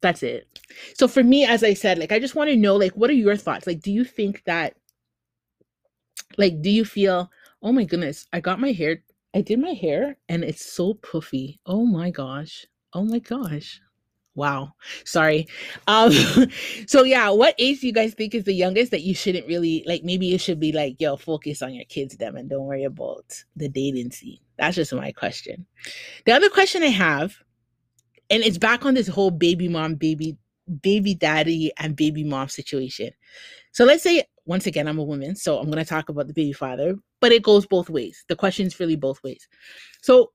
That's 0.01 0.23
it. 0.23 0.47
So 0.95 1.09
for 1.09 1.25
me, 1.25 1.45
as 1.45 1.65
I 1.65 1.75
said, 1.75 1.99
like 1.99 2.13
I 2.13 2.21
just 2.21 2.37
want 2.37 2.49
to 2.51 2.57
know, 2.57 2.77
like, 2.77 2.93
what 2.93 3.11
are 3.11 3.15
your 3.15 3.37
thoughts? 3.37 3.67
Like, 3.67 3.81
do 3.81 3.93
you 3.93 4.05
think 4.05 4.45
that 4.45 4.77
like, 6.37 6.63
do 6.63 6.71
you 6.71 6.85
feel, 6.85 7.31
oh 7.63 7.73
my 7.73 7.83
goodness, 7.83 8.29
I 8.33 8.39
got 8.39 8.61
my 8.61 8.71
hair, 8.71 9.03
I 9.35 9.41
did 9.41 9.59
my 9.59 9.73
hair 9.73 10.17
and 10.29 10.45
it's 10.45 10.65
so 10.65 10.95
puffy. 10.95 11.59
Oh 11.67 11.85
my 11.85 12.11
gosh. 12.11 12.65
Oh 12.93 13.05
my 13.05 13.19
gosh. 13.19 13.81
Wow. 14.39 14.75
Sorry. 15.05 15.49
Um 15.89 16.13
so 16.87 17.03
yeah, 17.03 17.29
what 17.31 17.57
age 17.59 17.81
do 17.81 17.89
you 17.89 17.93
guys 17.93 18.15
think 18.15 18.37
is 18.37 18.45
the 18.45 18.53
youngest 18.53 18.93
that 18.93 19.03
you 19.03 19.13
shouldn't 19.13 19.49
really 19.49 19.83
like 19.85 20.05
maybe 20.05 20.33
it 20.33 20.41
should 20.41 20.61
be 20.61 20.71
like, 20.71 21.01
yo, 21.01 21.17
focus 21.17 21.61
on 21.61 21.75
your 21.75 21.85
kids 21.87 22.17
them 22.17 22.37
and 22.37 22.49
don't 22.49 22.65
worry 22.65 22.85
about 22.85 23.43
the 23.57 23.69
dating 23.69 24.13
scene. 24.13 24.39
That's 24.57 24.77
just 24.77 24.95
my 24.95 25.11
question. 25.11 25.67
The 26.25 26.33
other 26.33 26.51
question 26.51 26.85
I 26.85 26.87
have, 26.87 27.35
and 28.31 28.45
it's 28.45 28.59
back 28.59 28.87
on 28.87 28.95
this 28.95 29.09
whole 29.09 29.33
baby 29.33 29.69
mom, 29.69 29.97
baby, 29.97 30.37
baby 30.83 31.17
daddy, 31.17 31.73
and 31.77 31.97
baby 31.97 32.23
mom 32.23 32.49
situation. 32.49 33.11
So 33.73 33.85
let's 33.85 34.05
say 34.05 34.25
once 34.47 34.67
again, 34.67 34.87
I'm 34.87 34.99
a 35.01 35.05
woman, 35.05 35.35
so 35.35 35.59
I'm 35.59 35.71
to 35.73 35.85
talk 35.85 36.09
about 36.09 36.29
the 36.29 36.33
baby 36.33 36.53
father, 36.53 36.95
but 37.21 37.33
it 37.33 37.43
goes 37.43 37.67
both 37.67 37.91
ways. 37.91 38.25
The 38.29 38.37
question's 38.37 38.79
really 38.79 38.97
both 38.97 39.23
ways. 39.25 39.49
So 40.01 40.31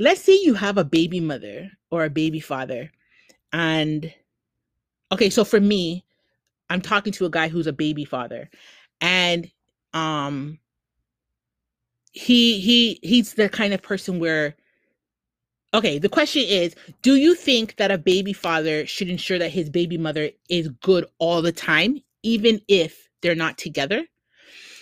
let's 0.00 0.22
say 0.22 0.40
you 0.42 0.54
have 0.54 0.78
a 0.78 0.84
baby 0.84 1.20
mother 1.20 1.70
or 1.90 2.04
a 2.04 2.10
baby 2.10 2.40
father, 2.40 2.90
and 3.52 4.12
okay, 5.12 5.30
so 5.30 5.44
for 5.44 5.60
me, 5.60 6.04
I'm 6.68 6.80
talking 6.80 7.12
to 7.14 7.26
a 7.26 7.30
guy 7.30 7.48
who's 7.48 7.66
a 7.66 7.72
baby 7.72 8.04
father, 8.04 8.50
and 9.00 9.50
um, 9.92 10.58
he 12.12 12.60
he 12.60 12.98
he's 13.02 13.34
the 13.34 13.48
kind 13.48 13.74
of 13.74 13.82
person 13.82 14.18
where 14.18 14.56
okay 15.72 15.98
the 15.98 16.08
question 16.08 16.42
is 16.42 16.74
do 17.02 17.14
you 17.14 17.34
think 17.36 17.76
that 17.76 17.92
a 17.92 17.98
baby 17.98 18.32
father 18.32 18.84
should 18.86 19.08
ensure 19.08 19.38
that 19.38 19.52
his 19.52 19.70
baby 19.70 19.96
mother 19.96 20.30
is 20.48 20.68
good 20.82 21.06
all 21.20 21.40
the 21.40 21.52
time 21.52 22.00
even 22.22 22.60
if 22.68 23.08
they're 23.22 23.34
not 23.34 23.58
together. 23.58 24.04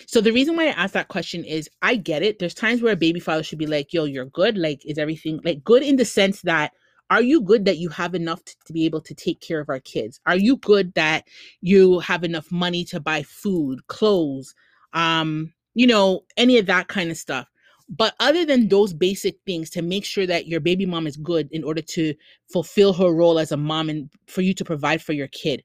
So 0.07 0.21
the 0.21 0.33
reason 0.33 0.55
why 0.55 0.67
I 0.67 0.71
ask 0.71 0.93
that 0.93 1.07
question 1.07 1.43
is 1.43 1.69
I 1.81 1.95
get 1.95 2.23
it. 2.23 2.39
There's 2.39 2.53
times 2.53 2.81
where 2.81 2.93
a 2.93 2.97
baby 2.97 3.19
father 3.19 3.43
should 3.43 3.59
be 3.59 3.67
like, 3.67 3.93
yo, 3.93 4.05
you're 4.05 4.25
good. 4.25 4.57
Like, 4.57 4.85
is 4.85 4.97
everything 4.97 5.39
like 5.43 5.63
good 5.63 5.83
in 5.83 5.97
the 5.97 6.05
sense 6.05 6.41
that 6.41 6.73
are 7.09 7.21
you 7.21 7.41
good 7.41 7.65
that 7.65 7.77
you 7.77 7.89
have 7.89 8.13
enough 8.15 8.43
to, 8.45 8.55
to, 8.65 8.73
be 8.73 8.85
able 8.85 9.01
to 9.01 9.13
take 9.13 9.41
care 9.41 9.59
of 9.59 9.69
our 9.69 9.79
kids? 9.79 10.19
Are 10.25 10.37
you 10.37 10.57
good 10.57 10.93
that 10.93 11.25
you 11.61 11.99
have 11.99 12.23
enough 12.23 12.51
money 12.51 12.83
to 12.85 12.99
buy 12.99 13.23
food, 13.23 13.85
clothes, 13.87 14.53
um, 14.93 15.53
you 15.73 15.87
know, 15.87 16.21
any 16.37 16.57
of 16.57 16.65
that 16.67 16.87
kind 16.87 17.09
of 17.09 17.17
stuff? 17.17 17.47
But 17.89 18.13
other 18.19 18.45
than 18.45 18.67
those 18.67 18.93
basic 18.93 19.37
things 19.47 19.71
to 19.71 19.81
make 19.81 20.05
sure 20.05 20.27
that 20.27 20.47
your 20.47 20.59
baby 20.59 20.85
mom 20.85 21.07
is 21.07 21.17
good 21.17 21.49
in 21.51 21.63
order 21.63 21.81
to 21.81 22.13
fulfill 22.51 22.93
her 22.93 23.11
role 23.11 23.39
as 23.39 23.51
a 23.51 23.57
mom 23.57 23.89
and 23.89 24.09
for 24.27 24.41
you 24.41 24.53
to 24.53 24.63
provide 24.63 25.01
for 25.01 25.13
your 25.13 25.27
kid, 25.29 25.63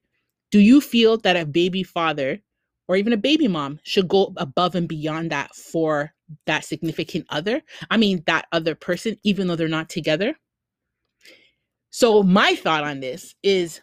do 0.49 0.59
you 0.59 0.81
feel 0.81 1.17
that 1.17 1.35
a 1.35 1.45
baby 1.45 1.83
father 1.83 2.41
or 2.87 2.95
even 2.95 3.13
a 3.13 3.17
baby 3.17 3.47
mom 3.47 3.79
should 3.83 4.07
go 4.07 4.33
above 4.37 4.75
and 4.75 4.87
beyond 4.87 5.31
that 5.31 5.53
for 5.55 6.13
that 6.45 6.65
significant 6.65 7.25
other. 7.29 7.61
I 7.89 7.97
mean, 7.97 8.23
that 8.25 8.47
other 8.51 8.75
person, 8.75 9.17
even 9.23 9.47
though 9.47 9.55
they're 9.55 9.67
not 9.67 9.89
together. 9.89 10.35
So, 11.97 12.23
my 12.23 12.55
thought 12.55 12.83
on 12.83 12.99
this 12.99 13.35
is 13.41 13.79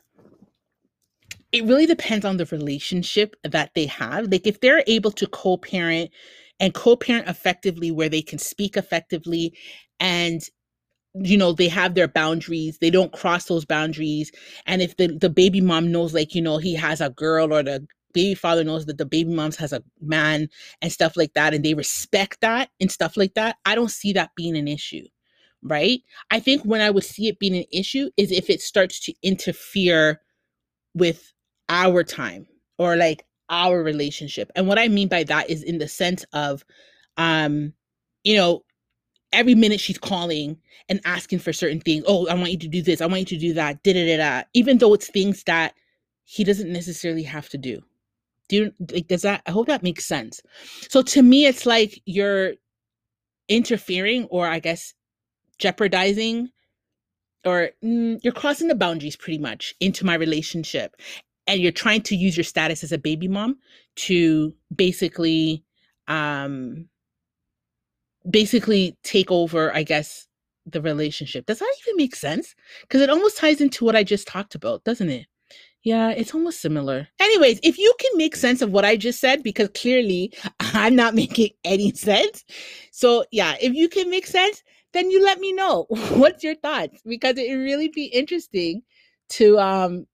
it 1.51 1.65
really 1.65 1.87
depends 1.87 2.27
on 2.27 2.37
the 2.37 2.45
relationship 2.45 3.35
that 3.43 3.71
they 3.75 3.87
have. 3.87 4.31
Like 4.31 4.47
if 4.47 4.61
they're 4.61 4.85
able 4.87 5.13
to 5.13 5.27
co-parent 5.29 6.11
and 6.61 6.75
co-parent 6.75 7.27
effectively 7.27 7.91
where 7.91 8.11
they 8.11 8.21
can 8.21 8.39
speak 8.39 8.77
effectively 8.77 9.57
and 9.99 10.43
you 11.15 11.39
know 11.39 11.53
they 11.53 11.69
have 11.69 11.95
their 11.95 12.09
boundaries 12.09 12.77
they 12.81 12.91
don't 12.91 13.13
cross 13.13 13.47
those 13.47 13.65
boundaries 13.65 14.31
and 14.67 14.83
if 14.83 14.97
the, 14.99 15.09
the 15.19 15.31
baby 15.31 15.61
mom 15.63 15.91
knows 15.91 16.13
like 16.13 16.35
you 16.35 16.43
know 16.43 16.59
he 16.59 16.75
has 16.75 17.01
a 17.01 17.11
girl 17.11 17.53
or 17.53 17.63
the 17.63 17.87
baby 18.15 18.35
father 18.35 18.65
knows 18.65 18.87
that 18.87 18.99
the 18.99 19.07
baby 19.07 19.33
moms 19.33 19.57
has 19.57 19.73
a 19.73 19.83
man 20.01 20.49
and 20.83 20.93
stuff 20.93 21.17
like 21.17 21.33
that 21.35 21.55
and 21.55 21.65
they 21.65 21.75
respect 21.75 22.41
that 22.41 22.71
and 22.81 22.91
stuff 22.91 23.17
like 23.17 23.35
that 23.35 23.57
i 23.67 23.75
don't 23.75 23.91
see 23.91 24.13
that 24.13 24.31
being 24.37 24.57
an 24.57 24.69
issue 24.69 25.07
right 25.63 26.01
i 26.31 26.41
think 26.41 26.63
when 26.63 26.81
i 26.81 26.91
would 26.91 27.05
see 27.05 27.29
it 27.29 27.39
being 27.39 27.57
an 27.57 27.65
issue 27.73 28.11
is 28.17 28.31
if 28.33 28.51
it 28.51 28.61
starts 28.61 28.99
to 29.01 29.13
interfere 29.23 30.21
with 30.95 31.33
our 31.69 32.05
time 32.05 32.47
or 32.79 32.97
like 32.97 33.25
our 33.49 33.83
relationship. 33.83 34.51
And 34.57 34.67
what 34.67 34.79
I 34.79 34.89
mean 34.89 35.09
by 35.09 35.25
that 35.25 35.49
is 35.51 35.63
in 35.63 35.79
the 35.79 35.89
sense 35.89 36.25
of 36.33 36.65
um 37.19 37.73
you 38.25 38.37
know 38.37 38.65
every 39.33 39.55
minute 39.55 39.81
she's 39.81 39.99
calling 39.99 40.59
and 40.89 41.01
asking 41.05 41.39
for 41.39 41.53
certain 41.53 41.81
things. 41.81 42.05
Oh, 42.07 42.27
I 42.27 42.35
want 42.35 42.51
you 42.51 42.59
to 42.59 42.69
do 42.69 42.83
this. 42.83 43.01
I 43.01 43.07
want 43.07 43.21
you 43.21 43.39
to 43.39 43.39
do 43.39 43.55
that. 43.55 43.83
Da 43.83 43.93
da 43.93 44.05
da 44.05 44.17
da. 44.17 44.43
Even 44.55 44.79
though 44.79 44.95
it's 44.95 45.11
things 45.11 45.45
that 45.45 45.75
he 46.25 46.45
doesn't 46.45 46.73
necessarily 46.73 47.23
have 47.23 47.49
to 47.51 47.59
do. 47.59 47.81
Do 48.49 48.57
you 48.57 48.73
like 48.91 49.09
does 49.09 49.23
that 49.23 49.43
I 49.47 49.51
hope 49.51 49.67
that 49.69 49.83
makes 49.83 50.07
sense. 50.07 50.41
So 50.89 51.03
to 51.03 51.23
me 51.23 51.47
it's 51.47 51.67
like 51.67 52.01
you're 52.07 52.55
interfering 53.49 54.25
or 54.27 54.47
I 54.47 54.59
guess 54.59 54.95
jeopardizing 55.63 56.51
or 57.45 57.71
mm, 57.85 58.19
you're 58.23 58.33
crossing 58.33 58.69
the 58.69 58.75
boundaries 58.75 59.17
pretty 59.17 59.39
much 59.39 59.75
into 59.81 60.05
my 60.05 60.15
relationship. 60.15 60.97
And 61.47 61.61
you're 61.61 61.73
trying 61.73 62.03
to 62.03 62.17
use 62.17 62.37
your 62.37 62.45
status 62.45 62.85
as 62.85 62.93
a 62.93 62.99
baby 62.99 63.29
mom 63.29 63.59
to 63.97 64.55
basically 64.75 65.65
um 66.09 66.89
basically 68.29 68.97
take 69.03 69.31
over 69.31 69.75
i 69.75 69.83
guess 69.83 70.27
the 70.65 70.81
relationship. 70.81 71.47
Does 71.47 71.59
that 71.59 71.75
even 71.83 71.97
make 71.97 72.15
sense? 72.15 72.55
Because 72.83 73.01
it 73.01 73.11
almost 73.11 73.37
ties 73.37 73.61
into 73.61 73.85
what 73.85 73.97
i 73.97 74.03
just 74.05 74.27
talked 74.29 74.55
about 74.55 74.85
doesn't 74.85 75.11
it? 75.11 75.27
Yeah 75.85 76.11
it's 76.11 76.35
almost 76.35 76.61
similar. 76.61 77.09
Anyways 77.21 77.61
if 77.63 77.79
you 77.79 77.93
can 78.01 78.17
make 78.17 78.37
sense 78.37 78.63
of 78.63 78.71
what 78.73 78.85
i 78.85 78.97
just 78.97 79.21
said 79.21 79.43
because 79.43 79.69
clearly 79.75 80.33
i'm 80.61 80.97
not 80.97 81.15
making 81.15 81.51
any 81.65 81.93
sense. 82.09 82.45
So 82.93 83.25
yeah 83.31 83.55
if 83.61 83.75
you 83.75 83.89
can 83.89 84.11
make 84.11 84.27
sense 84.27 84.63
then 84.93 85.11
you 85.11 85.23
let 85.23 85.41
me 85.41 85.53
know 85.53 85.87
what's 85.89 86.45
your 86.45 86.57
thoughts 86.57 87.01
because 87.07 87.37
it 87.39 87.51
would 87.51 87.63
really 87.63 87.89
be 87.89 88.07
interesting 88.07 88.83
to 89.31 89.59
um 89.59 90.07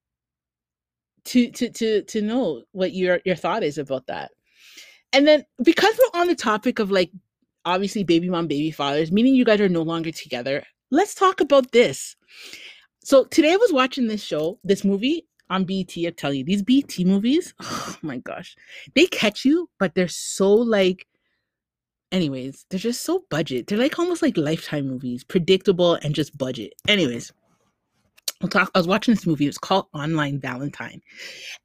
to 1.25 1.51
to 1.51 1.71
to 1.71 2.03
to 2.03 2.23
know 2.23 2.63
what 2.73 2.93
your 2.93 3.21
your 3.25 3.37
thought 3.37 3.63
is 3.63 3.79
about 3.79 4.07
that. 4.07 4.31
And 5.13 5.27
then 5.27 5.45
because 5.63 5.99
we're 5.99 6.21
on 6.21 6.27
the 6.27 6.35
topic 6.35 6.79
of 6.79 6.91
like 6.91 7.11
obviously 7.65 8.05
baby 8.05 8.31
mom 8.31 8.47
baby 8.47 8.71
fathers, 8.71 9.13
meaning 9.13 9.35
you 9.35 9.45
guys 9.45 9.61
are 9.61 9.69
no 9.69 9.83
longer 9.83 10.11
together, 10.11 10.65
let's 10.91 11.15
talk 11.15 11.41
about 11.41 11.73
this. 11.73 12.17
So 13.05 13.25
today 13.25 13.53
I 13.53 13.57
was 13.57 13.73
watching 13.73 14.07
this 14.07 14.23
show, 14.23 14.59
this 14.65 14.85
movie 14.85 15.27
on 15.51 15.65
BET. 15.65 15.93
I 15.99 16.11
tell 16.11 16.33
you, 16.33 16.45
these 16.45 16.63
BET 16.63 16.99
movies, 17.01 17.55
oh 17.61 17.97
my 18.03 18.19
gosh, 18.19 18.57
they 18.95 19.07
catch 19.07 19.45
you, 19.45 19.69
but 19.79 19.95
they're 19.95 20.09
so 20.09 20.53
like 20.53 21.07
anyways, 22.13 22.67
they're 22.71 22.79
just 22.79 23.03
so 23.03 23.25
budget. 23.31 23.67
They're 23.67 23.79
like 23.79 23.99
almost 23.99 24.23
like 24.23 24.37
lifetime 24.37 24.87
movies, 24.87 25.25
predictable 25.25 25.95
and 25.95 26.15
just 26.15 26.37
budget. 26.37 26.75
Anyways, 26.87 27.33
talk, 28.51 28.71
I 28.75 28.79
was 28.79 28.87
watching 28.87 29.15
this 29.15 29.27
movie. 29.27 29.45
It 29.45 29.49
was 29.49 29.59
called 29.59 29.87
Online 29.95 30.41
Valentine, 30.41 31.01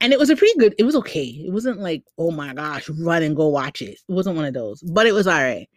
and 0.01 0.13
it 0.13 0.19
was 0.19 0.29
a 0.29 0.35
pretty 0.35 0.57
good. 0.59 0.75
It 0.77 0.83
was 0.83 0.95
okay. 0.97 1.25
It 1.25 1.51
wasn't 1.51 1.79
like 1.79 2.03
oh 2.17 2.31
my 2.31 2.53
gosh, 2.53 2.89
run 2.89 3.23
and 3.23 3.35
go 3.35 3.47
watch 3.47 3.81
it. 3.81 4.00
It 4.07 4.13
wasn't 4.13 4.35
one 4.35 4.45
of 4.45 4.53
those, 4.53 4.81
but 4.81 5.07
it 5.07 5.13
was 5.13 5.27
all 5.27 5.41
right. 5.41 5.67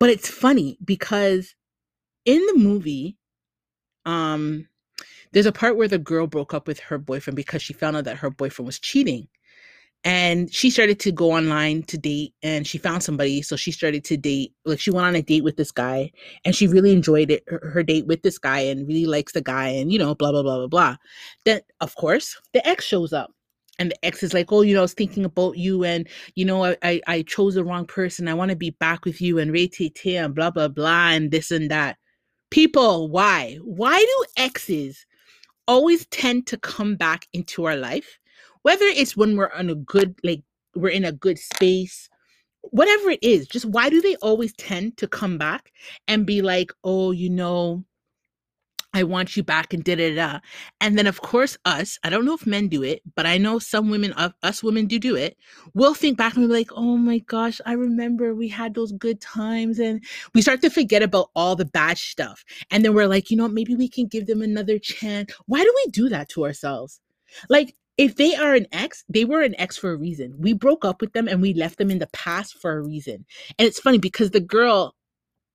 But 0.00 0.10
it's 0.10 0.28
funny 0.28 0.78
because 0.84 1.54
in 2.24 2.44
the 2.46 2.54
movie, 2.56 3.16
um, 4.04 4.68
there's 5.32 5.46
a 5.46 5.52
part 5.52 5.76
where 5.76 5.88
the 5.88 5.98
girl 5.98 6.26
broke 6.26 6.54
up 6.54 6.66
with 6.66 6.78
her 6.80 6.98
boyfriend 6.98 7.36
because 7.36 7.62
she 7.62 7.72
found 7.72 7.96
out 7.96 8.04
that 8.04 8.18
her 8.18 8.30
boyfriend 8.30 8.66
was 8.66 8.78
cheating 8.78 9.28
and 10.04 10.52
she 10.52 10.70
started 10.70 11.00
to 11.00 11.10
go 11.10 11.32
online 11.32 11.82
to 11.82 11.98
date 11.98 12.32
and 12.42 12.66
she 12.66 12.78
found 12.78 13.02
somebody 13.02 13.42
so 13.42 13.56
she 13.56 13.72
started 13.72 14.04
to 14.04 14.16
date 14.16 14.52
like 14.64 14.78
she 14.78 14.90
went 14.90 15.06
on 15.06 15.16
a 15.16 15.22
date 15.22 15.42
with 15.42 15.56
this 15.56 15.72
guy 15.72 16.10
and 16.44 16.54
she 16.54 16.66
really 16.66 16.92
enjoyed 16.92 17.30
it 17.30 17.42
her, 17.48 17.60
her, 17.72 17.82
date 17.82 18.06
with 18.06 18.22
this 18.22 18.38
guy 18.38 18.60
and 18.60 18.86
really 18.86 19.06
likes 19.06 19.32
the 19.32 19.40
guy 19.40 19.68
and 19.68 19.92
you 19.92 19.98
know 19.98 20.14
blah 20.14 20.30
blah 20.30 20.42
blah 20.42 20.58
blah 20.58 20.68
blah. 20.68 20.96
Then 21.44 21.60
of 21.80 21.94
course 21.96 22.40
the 22.52 22.66
ex 22.66 22.84
shows 22.84 23.12
up 23.12 23.32
and 23.80 23.90
the 23.90 24.04
ex 24.04 24.22
is 24.22 24.32
like 24.32 24.52
oh 24.52 24.62
you 24.62 24.74
know 24.74 24.80
i 24.80 24.82
was 24.82 24.94
thinking 24.94 25.24
about 25.24 25.56
you 25.56 25.84
and 25.84 26.08
you 26.36 26.44
know 26.44 26.64
i 26.64 26.76
i, 26.82 27.00
I 27.06 27.22
chose 27.22 27.54
the 27.54 27.64
wrong 27.64 27.86
person 27.86 28.28
i 28.28 28.34
want 28.34 28.50
to 28.50 28.56
be 28.56 28.70
back 28.70 29.04
with 29.04 29.20
you 29.20 29.38
and 29.38 29.52
ray 29.52 29.70
and 30.06 30.34
blah 30.34 30.50
blah 30.50 30.68
blah 30.68 31.08
and 31.08 31.30
this 31.30 31.50
and 31.50 31.70
that. 31.70 31.96
People 32.50 33.08
why? 33.08 33.58
Why 33.62 33.98
do 33.98 34.42
exes 34.42 35.04
always 35.66 36.06
tend 36.06 36.46
to 36.46 36.56
come 36.56 36.96
back 36.96 37.26
into 37.32 37.66
our 37.66 37.76
life 37.76 38.18
whether 38.68 38.84
it's 38.84 39.16
when 39.16 39.34
we're 39.34 39.50
on 39.54 39.70
a 39.70 39.74
good 39.74 40.14
like 40.22 40.42
we're 40.74 40.90
in 40.90 41.06
a 41.06 41.10
good 41.10 41.38
space 41.38 42.10
whatever 42.60 43.08
it 43.08 43.22
is 43.22 43.48
just 43.48 43.64
why 43.64 43.88
do 43.88 43.98
they 44.02 44.14
always 44.16 44.52
tend 44.56 44.94
to 44.94 45.08
come 45.08 45.38
back 45.38 45.72
and 46.06 46.26
be 46.26 46.42
like 46.42 46.70
oh 46.84 47.10
you 47.10 47.30
know 47.30 47.82
I 48.94 49.04
want 49.04 49.36
you 49.36 49.42
back 49.42 49.74
and 49.74 49.84
da 49.84 49.96
da 49.96 50.14
da. 50.14 50.40
And 50.80 50.96
then, 50.96 51.06
of 51.06 51.20
course, 51.20 51.58
us, 51.66 51.98
I 52.02 52.08
don't 52.08 52.24
know 52.24 52.34
if 52.34 52.46
men 52.46 52.68
do 52.68 52.82
it, 52.82 53.02
but 53.14 53.26
I 53.26 53.36
know 53.36 53.58
some 53.58 53.90
women, 53.90 54.14
uh, 54.14 54.30
us 54.42 54.62
women 54.62 54.86
do 54.86 54.98
do 54.98 55.14
it. 55.14 55.36
We'll 55.74 55.92
think 55.92 56.16
back 56.16 56.36
and 56.36 56.48
be 56.48 56.52
like, 56.52 56.70
oh 56.72 56.96
my 56.96 57.18
gosh, 57.18 57.60
I 57.66 57.72
remember 57.72 58.34
we 58.34 58.48
had 58.48 58.74
those 58.74 58.92
good 58.92 59.20
times. 59.20 59.78
And 59.78 60.02
we 60.34 60.40
start 60.40 60.62
to 60.62 60.70
forget 60.70 61.02
about 61.02 61.28
all 61.36 61.54
the 61.54 61.66
bad 61.66 61.98
stuff. 61.98 62.42
And 62.70 62.82
then 62.82 62.94
we're 62.94 63.08
like, 63.08 63.30
you 63.30 63.36
know, 63.36 63.46
maybe 63.46 63.74
we 63.74 63.90
can 63.90 64.06
give 64.06 64.26
them 64.26 64.40
another 64.40 64.78
chance. 64.78 65.34
Why 65.44 65.62
do 65.62 65.72
we 65.84 65.90
do 65.90 66.08
that 66.08 66.30
to 66.30 66.46
ourselves? 66.46 66.98
Like, 67.50 67.76
if 67.98 68.14
they 68.14 68.36
are 68.36 68.54
an 68.54 68.68
ex, 68.72 69.04
they 69.08 69.24
were 69.24 69.42
an 69.42 69.56
ex 69.58 69.76
for 69.76 69.90
a 69.90 69.96
reason. 69.96 70.34
We 70.38 70.52
broke 70.52 70.84
up 70.84 71.00
with 71.00 71.12
them 71.12 71.26
and 71.26 71.42
we 71.42 71.52
left 71.52 71.78
them 71.78 71.90
in 71.90 71.98
the 71.98 72.06
past 72.08 72.54
for 72.54 72.78
a 72.78 72.80
reason. 72.80 73.26
And 73.58 73.66
it's 73.66 73.80
funny 73.80 73.98
because 73.98 74.30
the 74.30 74.40
girl, 74.40 74.94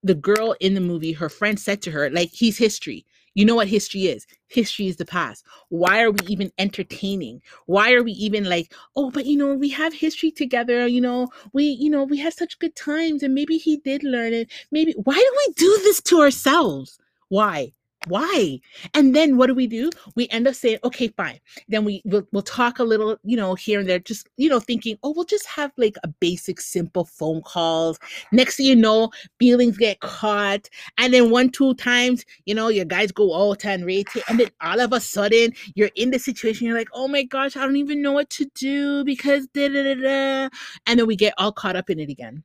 the 0.04 0.14
girl 0.14 0.54
in 0.60 0.74
the 0.74 0.82
movie, 0.82 1.14
her 1.14 1.30
friend 1.30 1.58
said 1.58 1.82
to 1.84 1.92
her, 1.92 2.10
like, 2.10 2.32
he's 2.34 2.58
history. 2.58 3.06
You 3.34 3.46
know 3.46 3.56
what 3.56 3.68
history 3.70 4.08
is? 4.08 4.28
History 4.48 4.88
is 4.88 4.98
the 4.98 5.06
past. 5.06 5.44
Why 5.70 6.04
are 6.04 6.12
we 6.12 6.20
even 6.28 6.52
entertaining? 6.60 7.42
Why 7.66 7.94
are 7.94 8.04
we 8.04 8.12
even 8.12 8.44
like, 8.44 8.74
oh, 8.96 9.10
but 9.10 9.26
you 9.26 9.38
know, 9.38 9.56
we 9.56 9.70
have 9.70 9.94
history 9.94 10.30
together, 10.30 10.86
you 10.86 11.02
know, 11.02 11.30
we, 11.54 11.64
you 11.64 11.90
know, 11.90 12.04
we 12.04 12.18
had 12.20 12.34
such 12.34 12.60
good 12.60 12.76
times 12.76 13.24
and 13.24 13.34
maybe 13.34 13.58
he 13.58 13.78
did 13.78 14.04
learn 14.04 14.34
it. 14.34 14.52
Maybe 14.70 14.94
why 15.04 15.16
do 15.16 15.38
we 15.48 15.54
do 15.54 15.80
this 15.84 16.02
to 16.04 16.20
ourselves? 16.20 17.00
Why? 17.30 17.72
Why? 18.08 18.60
And 18.94 19.16
then 19.16 19.38
what 19.38 19.48
do 19.48 19.56
we 19.56 19.68
do? 19.68 19.90
We 20.16 20.28
end 20.30 20.48
up 20.48 20.56
saying 20.56 20.80
okay 20.84 21.10
fine. 21.10 21.40
Then 21.68 21.86
we 21.86 22.02
we'll, 22.06 22.28
we'll 22.32 22.42
talk 22.44 22.80
a 22.80 22.84
little 22.84 23.18
you 23.24 23.38
know 23.38 23.56
here 23.56 23.80
and 23.80 23.90
there 23.90 24.00
just 24.00 24.28
you 24.38 24.50
know 24.50 24.60
thinking 24.60 24.98
oh 25.04 25.14
we'll 25.16 25.26
just 25.26 25.46
have 25.48 25.72
like 25.78 25.96
a 26.04 26.08
basic 26.08 26.60
simple 26.62 27.06
phone 27.06 27.42
calls. 27.42 28.00
Next 28.32 28.58
thing 28.58 28.66
you 28.66 28.76
know 28.76 29.12
feelings 29.40 29.78
get 29.78 30.00
caught 30.00 30.70
and 30.98 31.14
then 31.14 31.30
one 31.30 31.50
two 31.50 31.74
times 31.76 32.26
you 32.46 32.56
know 32.56 32.68
your 32.68 32.86
guys 32.86 33.12
go 33.12 33.52
out 33.52 33.66
and 33.66 33.86
rate 33.86 34.08
and 34.30 34.40
then 34.40 34.50
all 34.62 34.80
of 34.80 34.94
a 34.94 35.00
sudden 35.00 35.52
you're 35.76 35.90
in 35.96 36.12
the 36.12 36.20
situation 36.20 36.68
you're 36.68 36.78
like 36.78 36.90
oh 36.94 37.08
my 37.08 37.24
gosh 37.24 37.56
i 37.56 37.62
don't 37.62 37.76
even 37.76 38.02
know 38.02 38.12
what 38.12 38.30
to 38.30 38.46
do 38.56 39.04
because 39.04 39.48
da 39.54 39.68
da 39.68 39.84
da 39.84 39.96
da 39.96 40.50
and 40.86 41.00
then 41.00 41.08
we 41.08 41.16
get 41.16 41.34
all 41.38 41.52
caught 41.52 41.76
up 41.76 41.90
in 41.90 42.00
it 42.00 42.10
again 42.10 42.44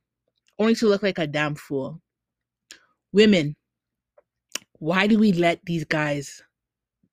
only 0.59 0.75
to 0.75 0.87
look 0.87 1.01
like 1.01 1.17
a 1.17 1.25
damn 1.25 1.55
fool. 1.55 2.01
Women 3.13 3.55
why 4.79 5.07
do 5.07 5.17
we 5.19 5.33
let 5.33 5.63
these 5.65 5.83
guys 5.85 6.41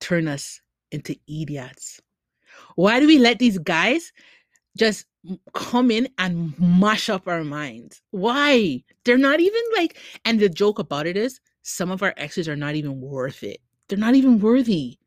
turn 0.00 0.28
us 0.28 0.60
into 0.90 1.16
idiots? 1.28 2.00
Why 2.76 3.00
do 3.00 3.06
we 3.06 3.18
let 3.18 3.38
these 3.38 3.58
guys 3.58 4.12
just 4.76 5.06
come 5.52 5.90
in 5.90 6.08
and 6.18 6.58
mash 6.58 7.08
up 7.08 7.26
our 7.26 7.44
minds? 7.44 8.02
Why? 8.10 8.82
They're 9.04 9.18
not 9.18 9.40
even 9.40 9.62
like, 9.76 9.98
and 10.24 10.40
the 10.40 10.48
joke 10.48 10.78
about 10.78 11.06
it 11.06 11.16
is 11.16 11.40
some 11.62 11.90
of 11.90 12.02
our 12.02 12.14
exes 12.16 12.48
are 12.48 12.56
not 12.56 12.76
even 12.76 13.00
worth 13.00 13.42
it. 13.42 13.60
They're 13.88 13.98
not 13.98 14.14
even 14.14 14.38
worthy. 14.40 14.98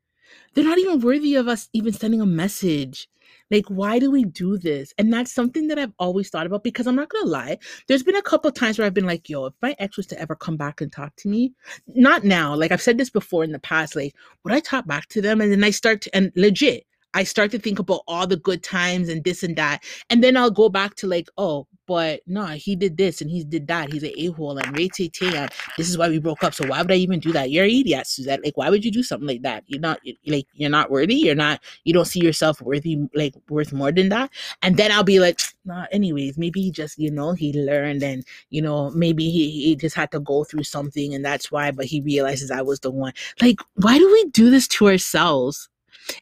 They're 0.53 0.63
not 0.63 0.79
even 0.79 0.99
worthy 0.99 1.35
of 1.35 1.47
us 1.47 1.69
even 1.73 1.93
sending 1.93 2.21
a 2.21 2.25
message. 2.25 3.07
Like, 3.51 3.65
why 3.67 3.99
do 3.99 4.11
we 4.11 4.23
do 4.25 4.57
this? 4.57 4.93
And 4.97 5.11
that's 5.11 5.33
something 5.33 5.67
that 5.67 5.79
I've 5.79 5.93
always 5.99 6.29
thought 6.29 6.45
about 6.45 6.63
because 6.63 6.87
I'm 6.87 6.95
not 6.95 7.09
gonna 7.09 7.29
lie. 7.29 7.57
There's 7.87 8.03
been 8.03 8.15
a 8.15 8.21
couple 8.21 8.51
times 8.51 8.77
where 8.77 8.85
I've 8.85 8.93
been 8.93 9.05
like, 9.05 9.29
yo, 9.29 9.45
if 9.45 9.53
my 9.61 9.75
ex 9.79 9.97
was 9.97 10.07
to 10.07 10.19
ever 10.19 10.35
come 10.35 10.57
back 10.57 10.81
and 10.81 10.91
talk 10.91 11.15
to 11.17 11.27
me, 11.27 11.53
not 11.87 12.23
now, 12.23 12.55
like 12.55 12.71
I've 12.71 12.81
said 12.81 12.97
this 12.97 13.09
before 13.09 13.43
in 13.43 13.51
the 13.51 13.59
past, 13.59 13.95
like, 13.95 14.15
would 14.43 14.53
I 14.53 14.59
talk 14.59 14.85
back 14.87 15.07
to 15.09 15.21
them? 15.21 15.41
And 15.41 15.51
then 15.51 15.63
I 15.63 15.71
start 15.71 16.01
to, 16.01 16.15
and 16.15 16.31
legit, 16.35 16.85
I 17.13 17.23
start 17.23 17.51
to 17.51 17.59
think 17.59 17.79
about 17.79 18.01
all 18.07 18.27
the 18.27 18.37
good 18.37 18.63
times 18.63 19.09
and 19.09 19.23
this 19.23 19.41
and 19.41 19.55
that. 19.55 19.83
And 20.09 20.23
then 20.23 20.37
I'll 20.37 20.51
go 20.51 20.69
back 20.69 20.95
to 20.95 21.07
like, 21.07 21.27
oh, 21.37 21.67
but 21.89 22.21
no, 22.27 22.45
he 22.45 22.75
did 22.75 22.97
this 22.97 23.19
and 23.19 23.31
he 23.31 23.43
did 23.43 23.65
that. 23.65 23.91
He's 23.91 24.03
an 24.03 24.11
a 24.15 24.27
hole 24.27 24.59
and 24.59 24.77
Ray 24.77 24.91
and 25.23 25.49
this 25.75 25.89
is 25.89 25.97
why 25.97 26.07
we 26.07 26.19
broke 26.19 26.43
up. 26.43 26.53
So 26.53 26.67
why 26.67 26.83
would 26.83 26.91
I 26.91 26.97
even 26.97 27.19
do 27.19 27.31
that? 27.31 27.49
You're 27.49 27.65
an 27.65 27.71
idiot, 27.71 28.05
Suzette. 28.05 28.45
Like, 28.45 28.55
why 28.55 28.69
would 28.69 28.85
you 28.85 28.91
do 28.91 29.01
something 29.01 29.27
like 29.27 29.41
that? 29.41 29.63
You're 29.65 29.81
not 29.81 29.99
like 30.27 30.45
you're 30.53 30.69
not 30.69 30.91
worthy. 30.91 31.15
You're 31.15 31.33
not. 31.33 31.61
You 31.85 31.93
don't 31.93 32.05
see 32.05 32.19
yourself 32.19 32.61
worthy, 32.61 32.99
like 33.15 33.33
worth 33.49 33.73
more 33.73 33.91
than 33.91 34.09
that. 34.09 34.29
And 34.61 34.77
then 34.77 34.91
I'll 34.91 35.03
be 35.03 35.19
like, 35.19 35.39
nah. 35.65 35.87
Anyways, 35.91 36.37
maybe 36.37 36.61
he 36.61 36.69
just 36.69 36.99
you 36.99 37.09
know 37.09 37.33
he 37.33 37.53
learned 37.53 38.03
and 38.03 38.23
you 38.51 38.61
know 38.61 38.91
maybe 38.91 39.31
he 39.31 39.49
he 39.49 39.75
just 39.75 39.95
had 39.95 40.11
to 40.11 40.19
go 40.19 40.43
through 40.43 40.65
something 40.65 41.15
and 41.15 41.25
that's 41.25 41.51
why. 41.51 41.71
But 41.71 41.85
he 41.85 42.01
realizes 42.01 42.51
I 42.51 42.61
was 42.61 42.81
the 42.81 42.91
one. 42.91 43.13
Like, 43.41 43.61
why 43.77 43.97
do 43.97 44.07
we 44.11 44.25
do 44.25 44.51
this 44.51 44.67
to 44.67 44.89
ourselves? 44.89 45.67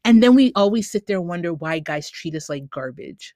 And 0.05 0.23
then 0.23 0.33
we 0.33 0.53
always 0.55 0.89
sit 0.89 1.07
there 1.07 1.17
and 1.17 1.27
wonder 1.27 1.53
why 1.53 1.79
guys 1.79 2.09
treat 2.09 2.35
us 2.35 2.47
like 2.47 2.69
garbage 2.69 3.35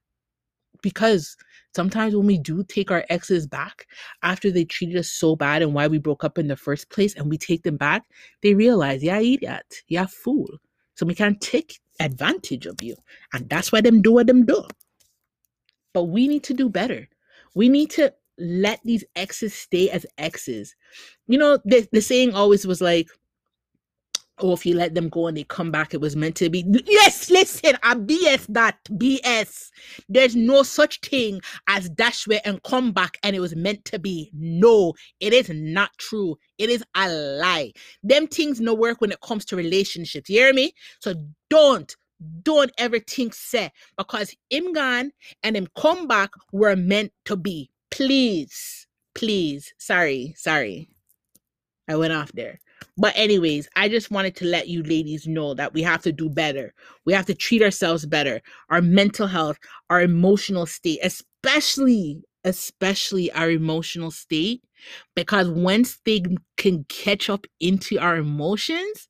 because 0.81 1.35
sometimes 1.75 2.15
when 2.15 2.25
we 2.25 2.37
do 2.37 2.63
take 2.63 2.91
our 2.91 3.05
exes 3.09 3.47
back 3.47 3.87
after 4.23 4.51
they 4.51 4.65
treated 4.65 4.97
us 4.97 5.09
so 5.09 5.35
bad 5.35 5.61
and 5.61 5.73
why 5.73 5.87
we 5.87 5.97
broke 5.97 6.23
up 6.23 6.37
in 6.37 6.47
the 6.47 6.55
first 6.55 6.89
place 6.89 7.15
and 7.15 7.29
we 7.29 7.37
take 7.37 7.63
them 7.63 7.77
back, 7.77 8.03
they 8.41 8.53
realize, 8.53 9.03
yeah, 9.03 9.19
idiot, 9.19 9.83
yeah, 9.87 10.05
fool. 10.05 10.49
So 10.95 11.05
we 11.05 11.15
can't 11.15 11.39
take 11.41 11.79
advantage 11.99 12.65
of 12.65 12.81
you. 12.81 12.95
And 13.33 13.49
that's 13.49 13.71
why 13.71 13.81
them 13.81 14.01
do 14.01 14.13
what 14.13 14.27
them 14.27 14.45
do. 14.45 14.65
But 15.93 16.05
we 16.05 16.27
need 16.27 16.43
to 16.43 16.53
do 16.53 16.69
better. 16.69 17.07
We 17.55 17.69
need 17.69 17.89
to 17.91 18.13
let 18.37 18.79
these 18.83 19.03
exes 19.15 19.53
stay 19.53 19.89
as 19.89 20.05
exes. 20.17 20.75
You 21.27 21.37
know, 21.37 21.59
the, 21.65 21.87
the 21.91 22.01
saying 22.01 22.33
always 22.33 22.65
was 22.65 22.81
like, 22.81 23.07
or 24.43 24.53
if 24.53 24.65
you 24.65 24.75
let 24.75 24.95
them 24.95 25.09
go 25.09 25.27
and 25.27 25.37
they 25.37 25.43
come 25.43 25.71
back, 25.71 25.93
it 25.93 26.01
was 26.01 26.15
meant 26.15 26.35
to 26.37 26.49
be. 26.49 26.65
Yes, 26.85 27.29
listen, 27.29 27.77
I 27.83 27.95
BS 27.95 28.47
that. 28.49 28.77
BS. 28.91 29.69
There's 30.09 30.35
no 30.35 30.63
such 30.63 30.99
thing 31.01 31.41
as 31.67 31.89
dash 31.89 32.27
away 32.27 32.41
and 32.45 32.61
come 32.63 32.91
back 32.91 33.17
and 33.23 33.35
it 33.35 33.39
was 33.39 33.55
meant 33.55 33.85
to 33.85 33.99
be. 33.99 34.31
No, 34.33 34.93
it 35.19 35.33
is 35.33 35.49
not 35.49 35.91
true. 35.97 36.37
It 36.57 36.69
is 36.69 36.83
a 36.95 37.09
lie. 37.09 37.71
Them 38.03 38.27
things 38.27 38.59
no 38.59 38.73
work 38.73 39.01
when 39.01 39.11
it 39.11 39.21
comes 39.21 39.45
to 39.45 39.55
relationships. 39.55 40.29
You 40.29 40.39
hear 40.39 40.53
me? 40.53 40.73
So 40.99 41.13
don't, 41.49 41.95
don't 42.43 42.71
ever 42.77 42.99
think 42.99 43.33
say 43.33 43.71
because 43.97 44.35
him 44.49 44.73
gone 44.73 45.11
and 45.43 45.55
him 45.55 45.67
come 45.77 46.07
back 46.07 46.31
were 46.51 46.75
meant 46.75 47.11
to 47.25 47.35
be. 47.35 47.71
Please, 47.89 48.87
please. 49.15 49.73
Sorry, 49.77 50.33
sorry. 50.37 50.89
I 51.87 51.95
went 51.95 52.13
off 52.13 52.31
there. 52.31 52.59
But, 52.97 53.13
anyways, 53.15 53.69
I 53.75 53.89
just 53.89 54.11
wanted 54.11 54.35
to 54.37 54.45
let 54.45 54.67
you 54.67 54.83
ladies 54.83 55.27
know 55.27 55.53
that 55.55 55.73
we 55.73 55.81
have 55.83 56.01
to 56.03 56.11
do 56.11 56.29
better. 56.29 56.73
We 57.05 57.13
have 57.13 57.25
to 57.27 57.35
treat 57.35 57.61
ourselves 57.61 58.05
better. 58.05 58.41
Our 58.69 58.81
mental 58.81 59.27
health, 59.27 59.57
our 59.89 60.01
emotional 60.01 60.65
state, 60.65 60.99
especially, 61.03 62.23
especially 62.43 63.31
our 63.33 63.49
emotional 63.51 64.11
state, 64.11 64.63
because 65.15 65.49
once 65.49 65.99
they 66.05 66.23
can 66.57 66.85
catch 66.89 67.29
up 67.29 67.47
into 67.59 67.99
our 67.99 68.17
emotions, 68.17 69.09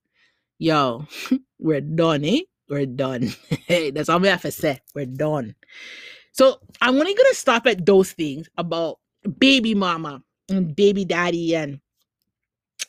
yo, 0.60 1.08
we're 1.60 1.82
done, 1.82 2.26
eh? 2.26 2.42
We're 2.70 2.86
done. 2.86 3.30
hey, 3.68 3.92
That's 3.94 4.10
all 4.10 4.20
we 4.20 4.30
have 4.30 4.44
to 4.44 4.52
say. 4.52 4.80
We're 4.96 5.06
done. 5.08 5.56
So 6.34 6.60
I'm 6.82 6.96
only 6.96 7.16
gonna 7.16 7.34
stop 7.34 7.68
at 7.68 7.86
those 7.86 8.14
things 8.14 8.50
about 8.58 9.00
baby 9.40 9.76
mama 9.76 10.24
and 10.50 10.76
baby 10.76 11.06
daddy 11.06 11.56
and 11.56 11.81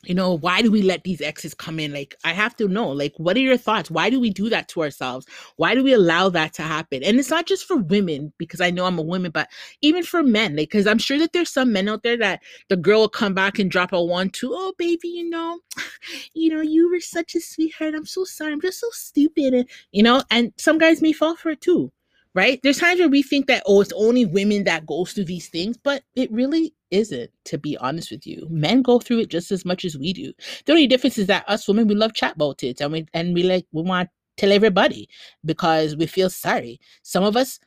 you 0.05 0.15
know, 0.15 0.37
why 0.39 0.63
do 0.63 0.71
we 0.71 0.83
let 0.83 1.05
these 1.05 1.21
exes 1.21 1.55
come 1.55 1.79
in? 1.79 1.93
Like, 1.93 2.17
I 2.25 2.33
have 2.33 2.57
to 2.57 2.67
know, 2.67 2.89
like, 2.89 3.15
what 3.19 3.37
are 3.37 3.41
your 3.41 3.57
thoughts? 3.57 3.91
Why 3.91 4.11
do 4.11 4.19
we 4.19 4.31
do 4.31 4.49
that 4.49 4.69
to 4.69 4.83
ourselves? 4.83 5.27
Why 5.57 5.77
do 5.77 5.85
we 5.85 5.93
allow 5.93 6.29
that 6.31 6.53
to 6.55 6.63
happen? 6.63 7.05
And 7.05 7.19
it's 7.19 7.31
not 7.31 7.47
just 7.47 7.67
for 7.67 7.77
women, 7.77 8.33
because 8.37 8.61
I 8.61 8.71
know 8.71 8.85
I'm 8.85 8.99
a 8.99 9.03
woman, 9.03 9.31
but 9.31 9.49
even 9.81 10.03
for 10.03 10.23
men, 10.25 10.57
like, 10.57 10.71
because 10.71 10.89
I'm 10.89 10.99
sure 10.99 11.19
that 11.19 11.33
there's 11.33 11.51
some 11.51 11.73
men 11.73 11.89
out 11.89 12.03
there 12.03 12.17
that 12.19 12.43
the 12.69 12.77
girl 12.77 13.01
will 13.03 13.09
come 13.09 13.33
back 13.35 13.61
and 13.61 13.71
drop 13.71 13.93
a 13.93 14.03
one, 14.03 14.31
two, 14.31 14.51
oh, 14.53 14.75
baby, 14.77 15.09
you 15.09 15.31
know, 15.31 15.61
you 16.35 16.53
know, 16.53 16.63
you 16.63 16.91
were 16.91 17.01
such 17.01 17.37
a 17.37 17.41
sweetheart. 17.41 17.95
I'm 17.95 18.07
so 18.07 18.25
sorry. 18.25 18.53
I'm 18.53 18.61
just 18.61 18.81
so 18.81 18.89
stupid. 18.91 19.55
And, 19.55 19.69
you 19.93 20.03
know, 20.03 20.23
and 20.31 20.53
some 20.57 20.79
guys 20.79 21.01
may 21.01 21.13
fall 21.13 21.37
for 21.37 21.51
it 21.51 21.61
too 21.61 21.93
right? 22.35 22.61
There's 22.63 22.79
times 22.79 22.99
where 22.99 23.11
we 23.11 23.23
think 23.23 23.47
that, 23.49 23.63
oh, 23.67 23.83
it's 23.83 23.93
only 23.93 24.25
women 24.25 24.65
that 24.65 24.87
goes 24.87 25.13
through 25.13 25.27
these 25.27 25.49
things, 25.49 25.77
but 25.77 26.03
it 26.17 26.33
really 26.33 26.73
isn't, 26.93 27.31
to 27.47 27.59
be 27.59 27.77
honest 27.79 28.11
with 28.11 28.27
you. 28.27 28.47
Men 28.51 28.83
go 28.83 29.01
through 29.01 29.21
it 29.21 29.29
just 29.31 29.51
as 29.51 29.65
much 29.65 29.85
as 29.85 29.99
we 29.99 30.13
do. 30.13 30.33
The 30.67 30.73
only 30.73 30.87
difference 30.87 31.19
is 31.19 31.27
that 31.27 31.49
us 31.49 31.67
women, 31.67 31.89
we 31.89 31.95
love 31.95 32.15
chat 32.15 32.37
it 32.39 32.81
and 32.81 32.93
we 32.93 33.07
and 33.15 33.35
we 33.35 33.43
like 33.43 33.67
we 33.73 33.83
want 33.83 34.09
to 34.09 34.13
tell 34.41 34.53
everybody 34.53 35.09
because 35.45 35.97
we 35.97 36.07
feel 36.07 36.31
sorry. 36.31 36.79
Some 37.03 37.25
of 37.25 37.37
us 37.37 37.59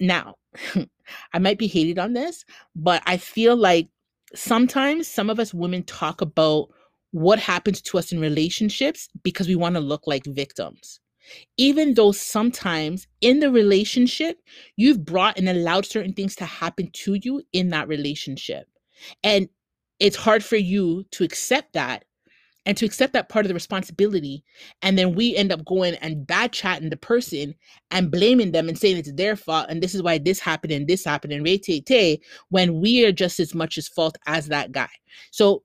now, 0.00 0.34
I 1.32 1.38
might 1.38 1.58
be 1.58 1.66
hated 1.66 1.98
on 1.98 2.12
this, 2.12 2.44
but 2.74 3.02
I 3.06 3.16
feel 3.16 3.56
like 3.56 3.88
sometimes 4.34 5.08
some 5.08 5.30
of 5.30 5.38
us 5.38 5.54
women 5.54 5.82
talk 5.84 6.20
about 6.20 6.68
what 7.12 7.38
happens 7.38 7.80
to 7.82 7.98
us 7.98 8.12
in 8.12 8.20
relationships 8.20 9.08
because 9.22 9.48
we 9.48 9.56
want 9.56 9.74
to 9.74 9.80
look 9.80 10.06
like 10.06 10.24
victims 10.26 11.00
even 11.56 11.94
though 11.94 12.12
sometimes 12.12 13.06
in 13.20 13.40
the 13.40 13.50
relationship, 13.50 14.38
you've 14.76 15.04
brought 15.04 15.38
and 15.38 15.48
allowed 15.48 15.86
certain 15.86 16.12
things 16.12 16.34
to 16.36 16.44
happen 16.44 16.90
to 16.92 17.14
you 17.14 17.42
in 17.52 17.68
that 17.70 17.88
relationship. 17.88 18.66
And 19.22 19.48
it's 19.98 20.16
hard 20.16 20.42
for 20.44 20.56
you 20.56 21.04
to 21.12 21.24
accept 21.24 21.74
that 21.74 22.04
and 22.66 22.76
to 22.76 22.84
accept 22.84 23.12
that 23.14 23.28
part 23.28 23.44
of 23.44 23.48
the 23.48 23.54
responsibility. 23.54 24.44
And 24.82 24.98
then 24.98 25.14
we 25.14 25.34
end 25.34 25.52
up 25.52 25.64
going 25.64 25.94
and 25.96 26.26
bad 26.26 26.52
chatting 26.52 26.90
the 26.90 26.96
person 26.96 27.54
and 27.90 28.10
blaming 28.10 28.52
them 28.52 28.68
and 28.68 28.78
saying 28.78 28.98
it's 28.98 29.12
their 29.12 29.36
fault. 29.36 29.66
And 29.68 29.82
this 29.82 29.94
is 29.94 30.02
why 30.02 30.18
this 30.18 30.40
happened 30.40 30.72
and 30.72 30.86
this 30.86 31.04
happened 31.04 31.32
and 31.32 31.62
tay 31.86 32.20
when 32.50 32.80
we 32.80 33.04
are 33.04 33.12
just 33.12 33.40
as 33.40 33.54
much 33.54 33.78
as 33.78 33.88
fault 33.88 34.18
as 34.26 34.48
that 34.48 34.72
guy. 34.72 34.90
So 35.30 35.62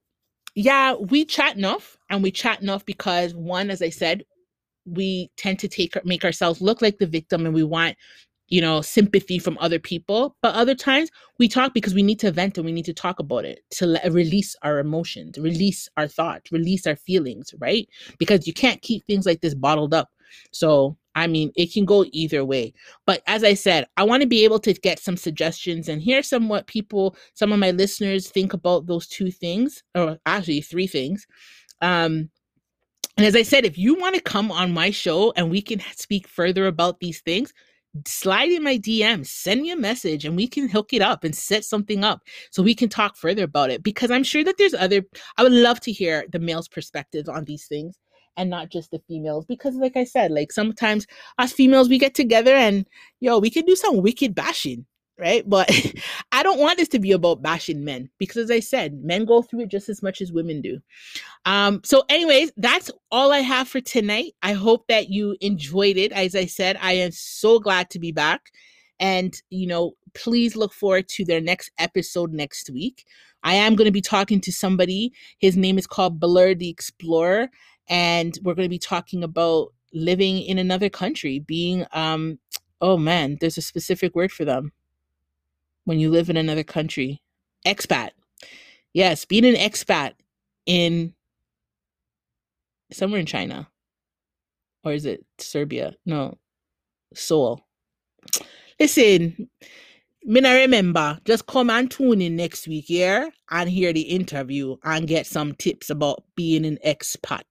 yeah, 0.55 0.93
we 0.93 1.25
chat 1.25 1.57
enough 1.57 1.97
and 2.09 2.23
we 2.23 2.31
chat 2.31 2.61
enough 2.61 2.85
because 2.85 3.35
one, 3.35 3.69
as 3.69 3.81
I 3.81 3.89
said, 3.89 4.23
we 4.85 5.29
tend 5.37 5.59
to 5.59 5.67
take 5.67 5.93
make 6.05 6.23
ourselves 6.23 6.61
look 6.61 6.81
like 6.81 6.97
the 6.97 7.07
victim 7.07 7.45
and 7.45 7.55
we 7.55 7.63
want 7.63 7.95
you 8.47 8.61
know 8.61 8.81
sympathy 8.81 9.39
from 9.39 9.57
other 9.59 9.79
people. 9.79 10.35
But 10.41 10.55
other 10.55 10.75
times 10.75 11.09
we 11.39 11.47
talk 11.47 11.73
because 11.73 11.93
we 11.93 12.03
need 12.03 12.19
to 12.19 12.31
vent 12.31 12.57
and 12.57 12.65
we 12.65 12.71
need 12.71 12.85
to 12.85 12.93
talk 12.93 13.19
about 13.19 13.45
it 13.45 13.59
to 13.71 13.87
let, 13.87 14.11
release 14.11 14.55
our 14.61 14.79
emotions 14.79 15.37
release 15.37 15.89
our 15.97 16.07
thoughts 16.07 16.51
release 16.51 16.85
our 16.87 16.95
feelings 16.95 17.53
right? 17.59 17.87
Because 18.19 18.47
you 18.47 18.53
can't 18.53 18.81
keep 18.81 19.05
things 19.05 19.25
like 19.25 19.41
this 19.41 19.55
bottled 19.55 19.93
up. 19.93 20.09
So 20.51 20.97
i 21.17 21.27
mean 21.27 21.51
it 21.55 21.71
can 21.73 21.85
go 21.85 22.05
either 22.11 22.43
way. 22.45 22.73
But 23.05 23.21
as 23.27 23.43
i 23.43 23.53
said 23.53 23.87
i 23.97 24.03
want 24.03 24.21
to 24.21 24.27
be 24.27 24.43
able 24.43 24.59
to 24.59 24.73
get 24.73 24.99
some 24.99 25.17
suggestions 25.17 25.89
and 25.89 26.01
hear 26.01 26.21
some 26.21 26.49
what 26.49 26.67
people 26.67 27.15
some 27.33 27.51
of 27.51 27.59
my 27.59 27.71
listeners 27.71 28.29
think 28.29 28.53
about 28.53 28.85
those 28.85 29.07
two 29.07 29.31
things 29.31 29.83
or 29.95 30.19
actually 30.25 30.61
three 30.61 30.87
things. 30.87 31.25
Um 31.81 32.29
and 33.17 33.25
as 33.25 33.35
I 33.35 33.43
said, 33.43 33.65
if 33.65 33.77
you 33.77 33.95
want 33.95 34.15
to 34.15 34.21
come 34.21 34.51
on 34.51 34.73
my 34.73 34.91
show 34.91 35.31
and 35.35 35.49
we 35.49 35.61
can 35.61 35.81
speak 35.95 36.27
further 36.27 36.67
about 36.67 36.99
these 36.99 37.21
things, 37.21 37.53
slide 38.05 38.51
in 38.51 38.63
my 38.63 38.77
DM, 38.77 39.25
send 39.25 39.61
me 39.61 39.71
a 39.71 39.77
message, 39.77 40.25
and 40.25 40.35
we 40.35 40.47
can 40.47 40.67
hook 40.67 40.91
it 40.91 41.01
up 41.01 41.23
and 41.23 41.33
set 41.33 41.63
something 41.63 42.03
up 42.03 42.21
so 42.51 42.61
we 42.61 42.75
can 42.75 42.89
talk 42.89 43.15
further 43.15 43.43
about 43.43 43.69
it. 43.69 43.83
Because 43.83 44.11
I'm 44.11 44.23
sure 44.23 44.43
that 44.43 44.57
there's 44.57 44.73
other, 44.73 45.03
I 45.37 45.43
would 45.43 45.53
love 45.53 45.79
to 45.81 45.91
hear 45.91 46.25
the 46.31 46.39
male's 46.39 46.67
perspective 46.67 47.29
on 47.29 47.45
these 47.45 47.67
things 47.67 47.97
and 48.37 48.49
not 48.49 48.69
just 48.69 48.91
the 48.91 49.01
females. 49.07 49.45
Because, 49.45 49.75
like 49.75 49.95
I 49.95 50.03
said, 50.03 50.31
like 50.31 50.51
sometimes 50.51 51.07
us 51.37 51.53
females, 51.53 51.87
we 51.87 51.97
get 51.97 52.15
together 52.15 52.53
and, 52.53 52.85
yo, 53.21 53.39
we 53.39 53.49
can 53.49 53.65
do 53.65 53.75
some 53.75 54.01
wicked 54.01 54.35
bashing 54.35 54.85
right? 55.17 55.47
But 55.47 55.69
I 56.31 56.43
don't 56.43 56.59
want 56.59 56.77
this 56.77 56.87
to 56.89 56.99
be 56.99 57.11
about 57.11 57.41
bashing 57.41 57.83
men 57.83 58.09
because, 58.17 58.37
as 58.37 58.51
I 58.51 58.59
said, 58.59 59.03
men 59.03 59.25
go 59.25 59.41
through 59.41 59.61
it 59.61 59.69
just 59.69 59.89
as 59.89 60.03
much 60.03 60.21
as 60.21 60.31
women 60.31 60.61
do. 60.61 60.79
Um, 61.45 61.81
so, 61.83 62.03
anyways, 62.09 62.51
that's 62.57 62.91
all 63.11 63.31
I 63.31 63.39
have 63.39 63.67
for 63.67 63.81
tonight. 63.81 64.33
I 64.41 64.53
hope 64.53 64.87
that 64.87 65.09
you 65.09 65.35
enjoyed 65.41 65.97
it. 65.97 66.11
As 66.11 66.35
I 66.35 66.45
said, 66.45 66.77
I 66.81 66.93
am 66.93 67.11
so 67.11 67.59
glad 67.59 67.89
to 67.91 67.99
be 67.99 68.11
back. 68.11 68.51
And, 68.99 69.35
you 69.49 69.67
know, 69.67 69.93
please 70.13 70.55
look 70.55 70.73
forward 70.73 71.09
to 71.09 71.25
their 71.25 71.41
next 71.41 71.71
episode 71.77 72.31
next 72.31 72.69
week. 72.69 73.05
I 73.43 73.55
am 73.55 73.75
going 73.75 73.85
to 73.85 73.91
be 73.91 74.01
talking 74.01 74.41
to 74.41 74.51
somebody. 74.51 75.11
His 75.37 75.57
name 75.57 75.77
is 75.77 75.85
called 75.85 76.19
Blur 76.19 76.55
the 76.55 76.69
Explorer. 76.69 77.49
And 77.87 78.37
we're 78.41 78.55
going 78.55 78.65
to 78.65 78.69
be 78.69 78.79
talking 78.79 79.23
about 79.23 79.73
living 79.93 80.41
in 80.41 80.57
another 80.57 80.89
country, 80.89 81.39
being, 81.39 81.85
um, 81.91 82.39
oh 82.81 82.97
man, 82.97 83.37
there's 83.39 83.57
a 83.57 83.61
specific 83.61 84.15
word 84.15 84.31
for 84.31 84.43
them 84.43 84.71
when 85.85 85.99
you 85.99 86.09
live 86.09 86.29
in 86.29 86.37
another 86.37 86.63
country. 86.63 87.21
Expat. 87.65 88.11
Yes, 88.93 89.25
being 89.25 89.45
an 89.45 89.55
expat 89.55 90.13
in 90.65 91.13
somewhere 92.91 93.19
in 93.19 93.25
China. 93.25 93.67
Or 94.83 94.93
is 94.93 95.05
it 95.05 95.25
Serbia? 95.39 95.95
No, 96.05 96.37
Seoul. 97.13 97.65
Listen, 98.79 99.49
not 100.23 100.53
remember. 100.53 101.19
Just 101.25 101.47
come 101.47 101.69
and 101.69 101.89
tune 101.89 102.21
in 102.21 102.35
next 102.35 102.67
week, 102.67 102.85
yeah, 102.87 103.29
and 103.49 103.69
hear 103.69 103.93
the 103.93 104.01
interview 104.01 104.75
and 104.83 105.07
get 105.07 105.25
some 105.25 105.53
tips 105.55 105.89
about 105.89 106.23
being 106.35 106.65
an 106.65 106.77
expat. 106.85 107.43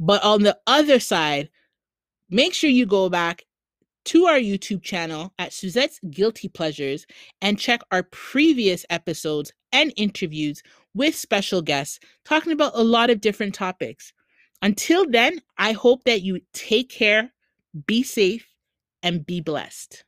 But 0.00 0.22
on 0.22 0.42
the 0.42 0.58
other 0.66 1.00
side, 1.00 1.50
make 2.30 2.54
sure 2.54 2.70
you 2.70 2.86
go 2.86 3.08
back 3.08 3.44
to 4.06 4.26
our 4.26 4.38
YouTube 4.38 4.82
channel 4.82 5.32
at 5.38 5.52
Suzette's 5.52 6.00
Guilty 6.10 6.48
Pleasures 6.48 7.06
and 7.40 7.58
check 7.58 7.80
our 7.90 8.02
previous 8.04 8.84
episodes 8.90 9.52
and 9.72 9.92
interviews 9.96 10.62
with 10.94 11.14
special 11.14 11.62
guests 11.62 11.98
talking 12.24 12.52
about 12.52 12.72
a 12.74 12.84
lot 12.84 13.10
of 13.10 13.20
different 13.20 13.54
topics. 13.54 14.12
Until 14.62 15.08
then, 15.08 15.40
I 15.58 15.72
hope 15.72 16.04
that 16.04 16.22
you 16.22 16.40
take 16.52 16.88
care, 16.88 17.32
be 17.86 18.02
safe, 18.02 18.46
and 19.02 19.26
be 19.26 19.40
blessed. 19.40 20.04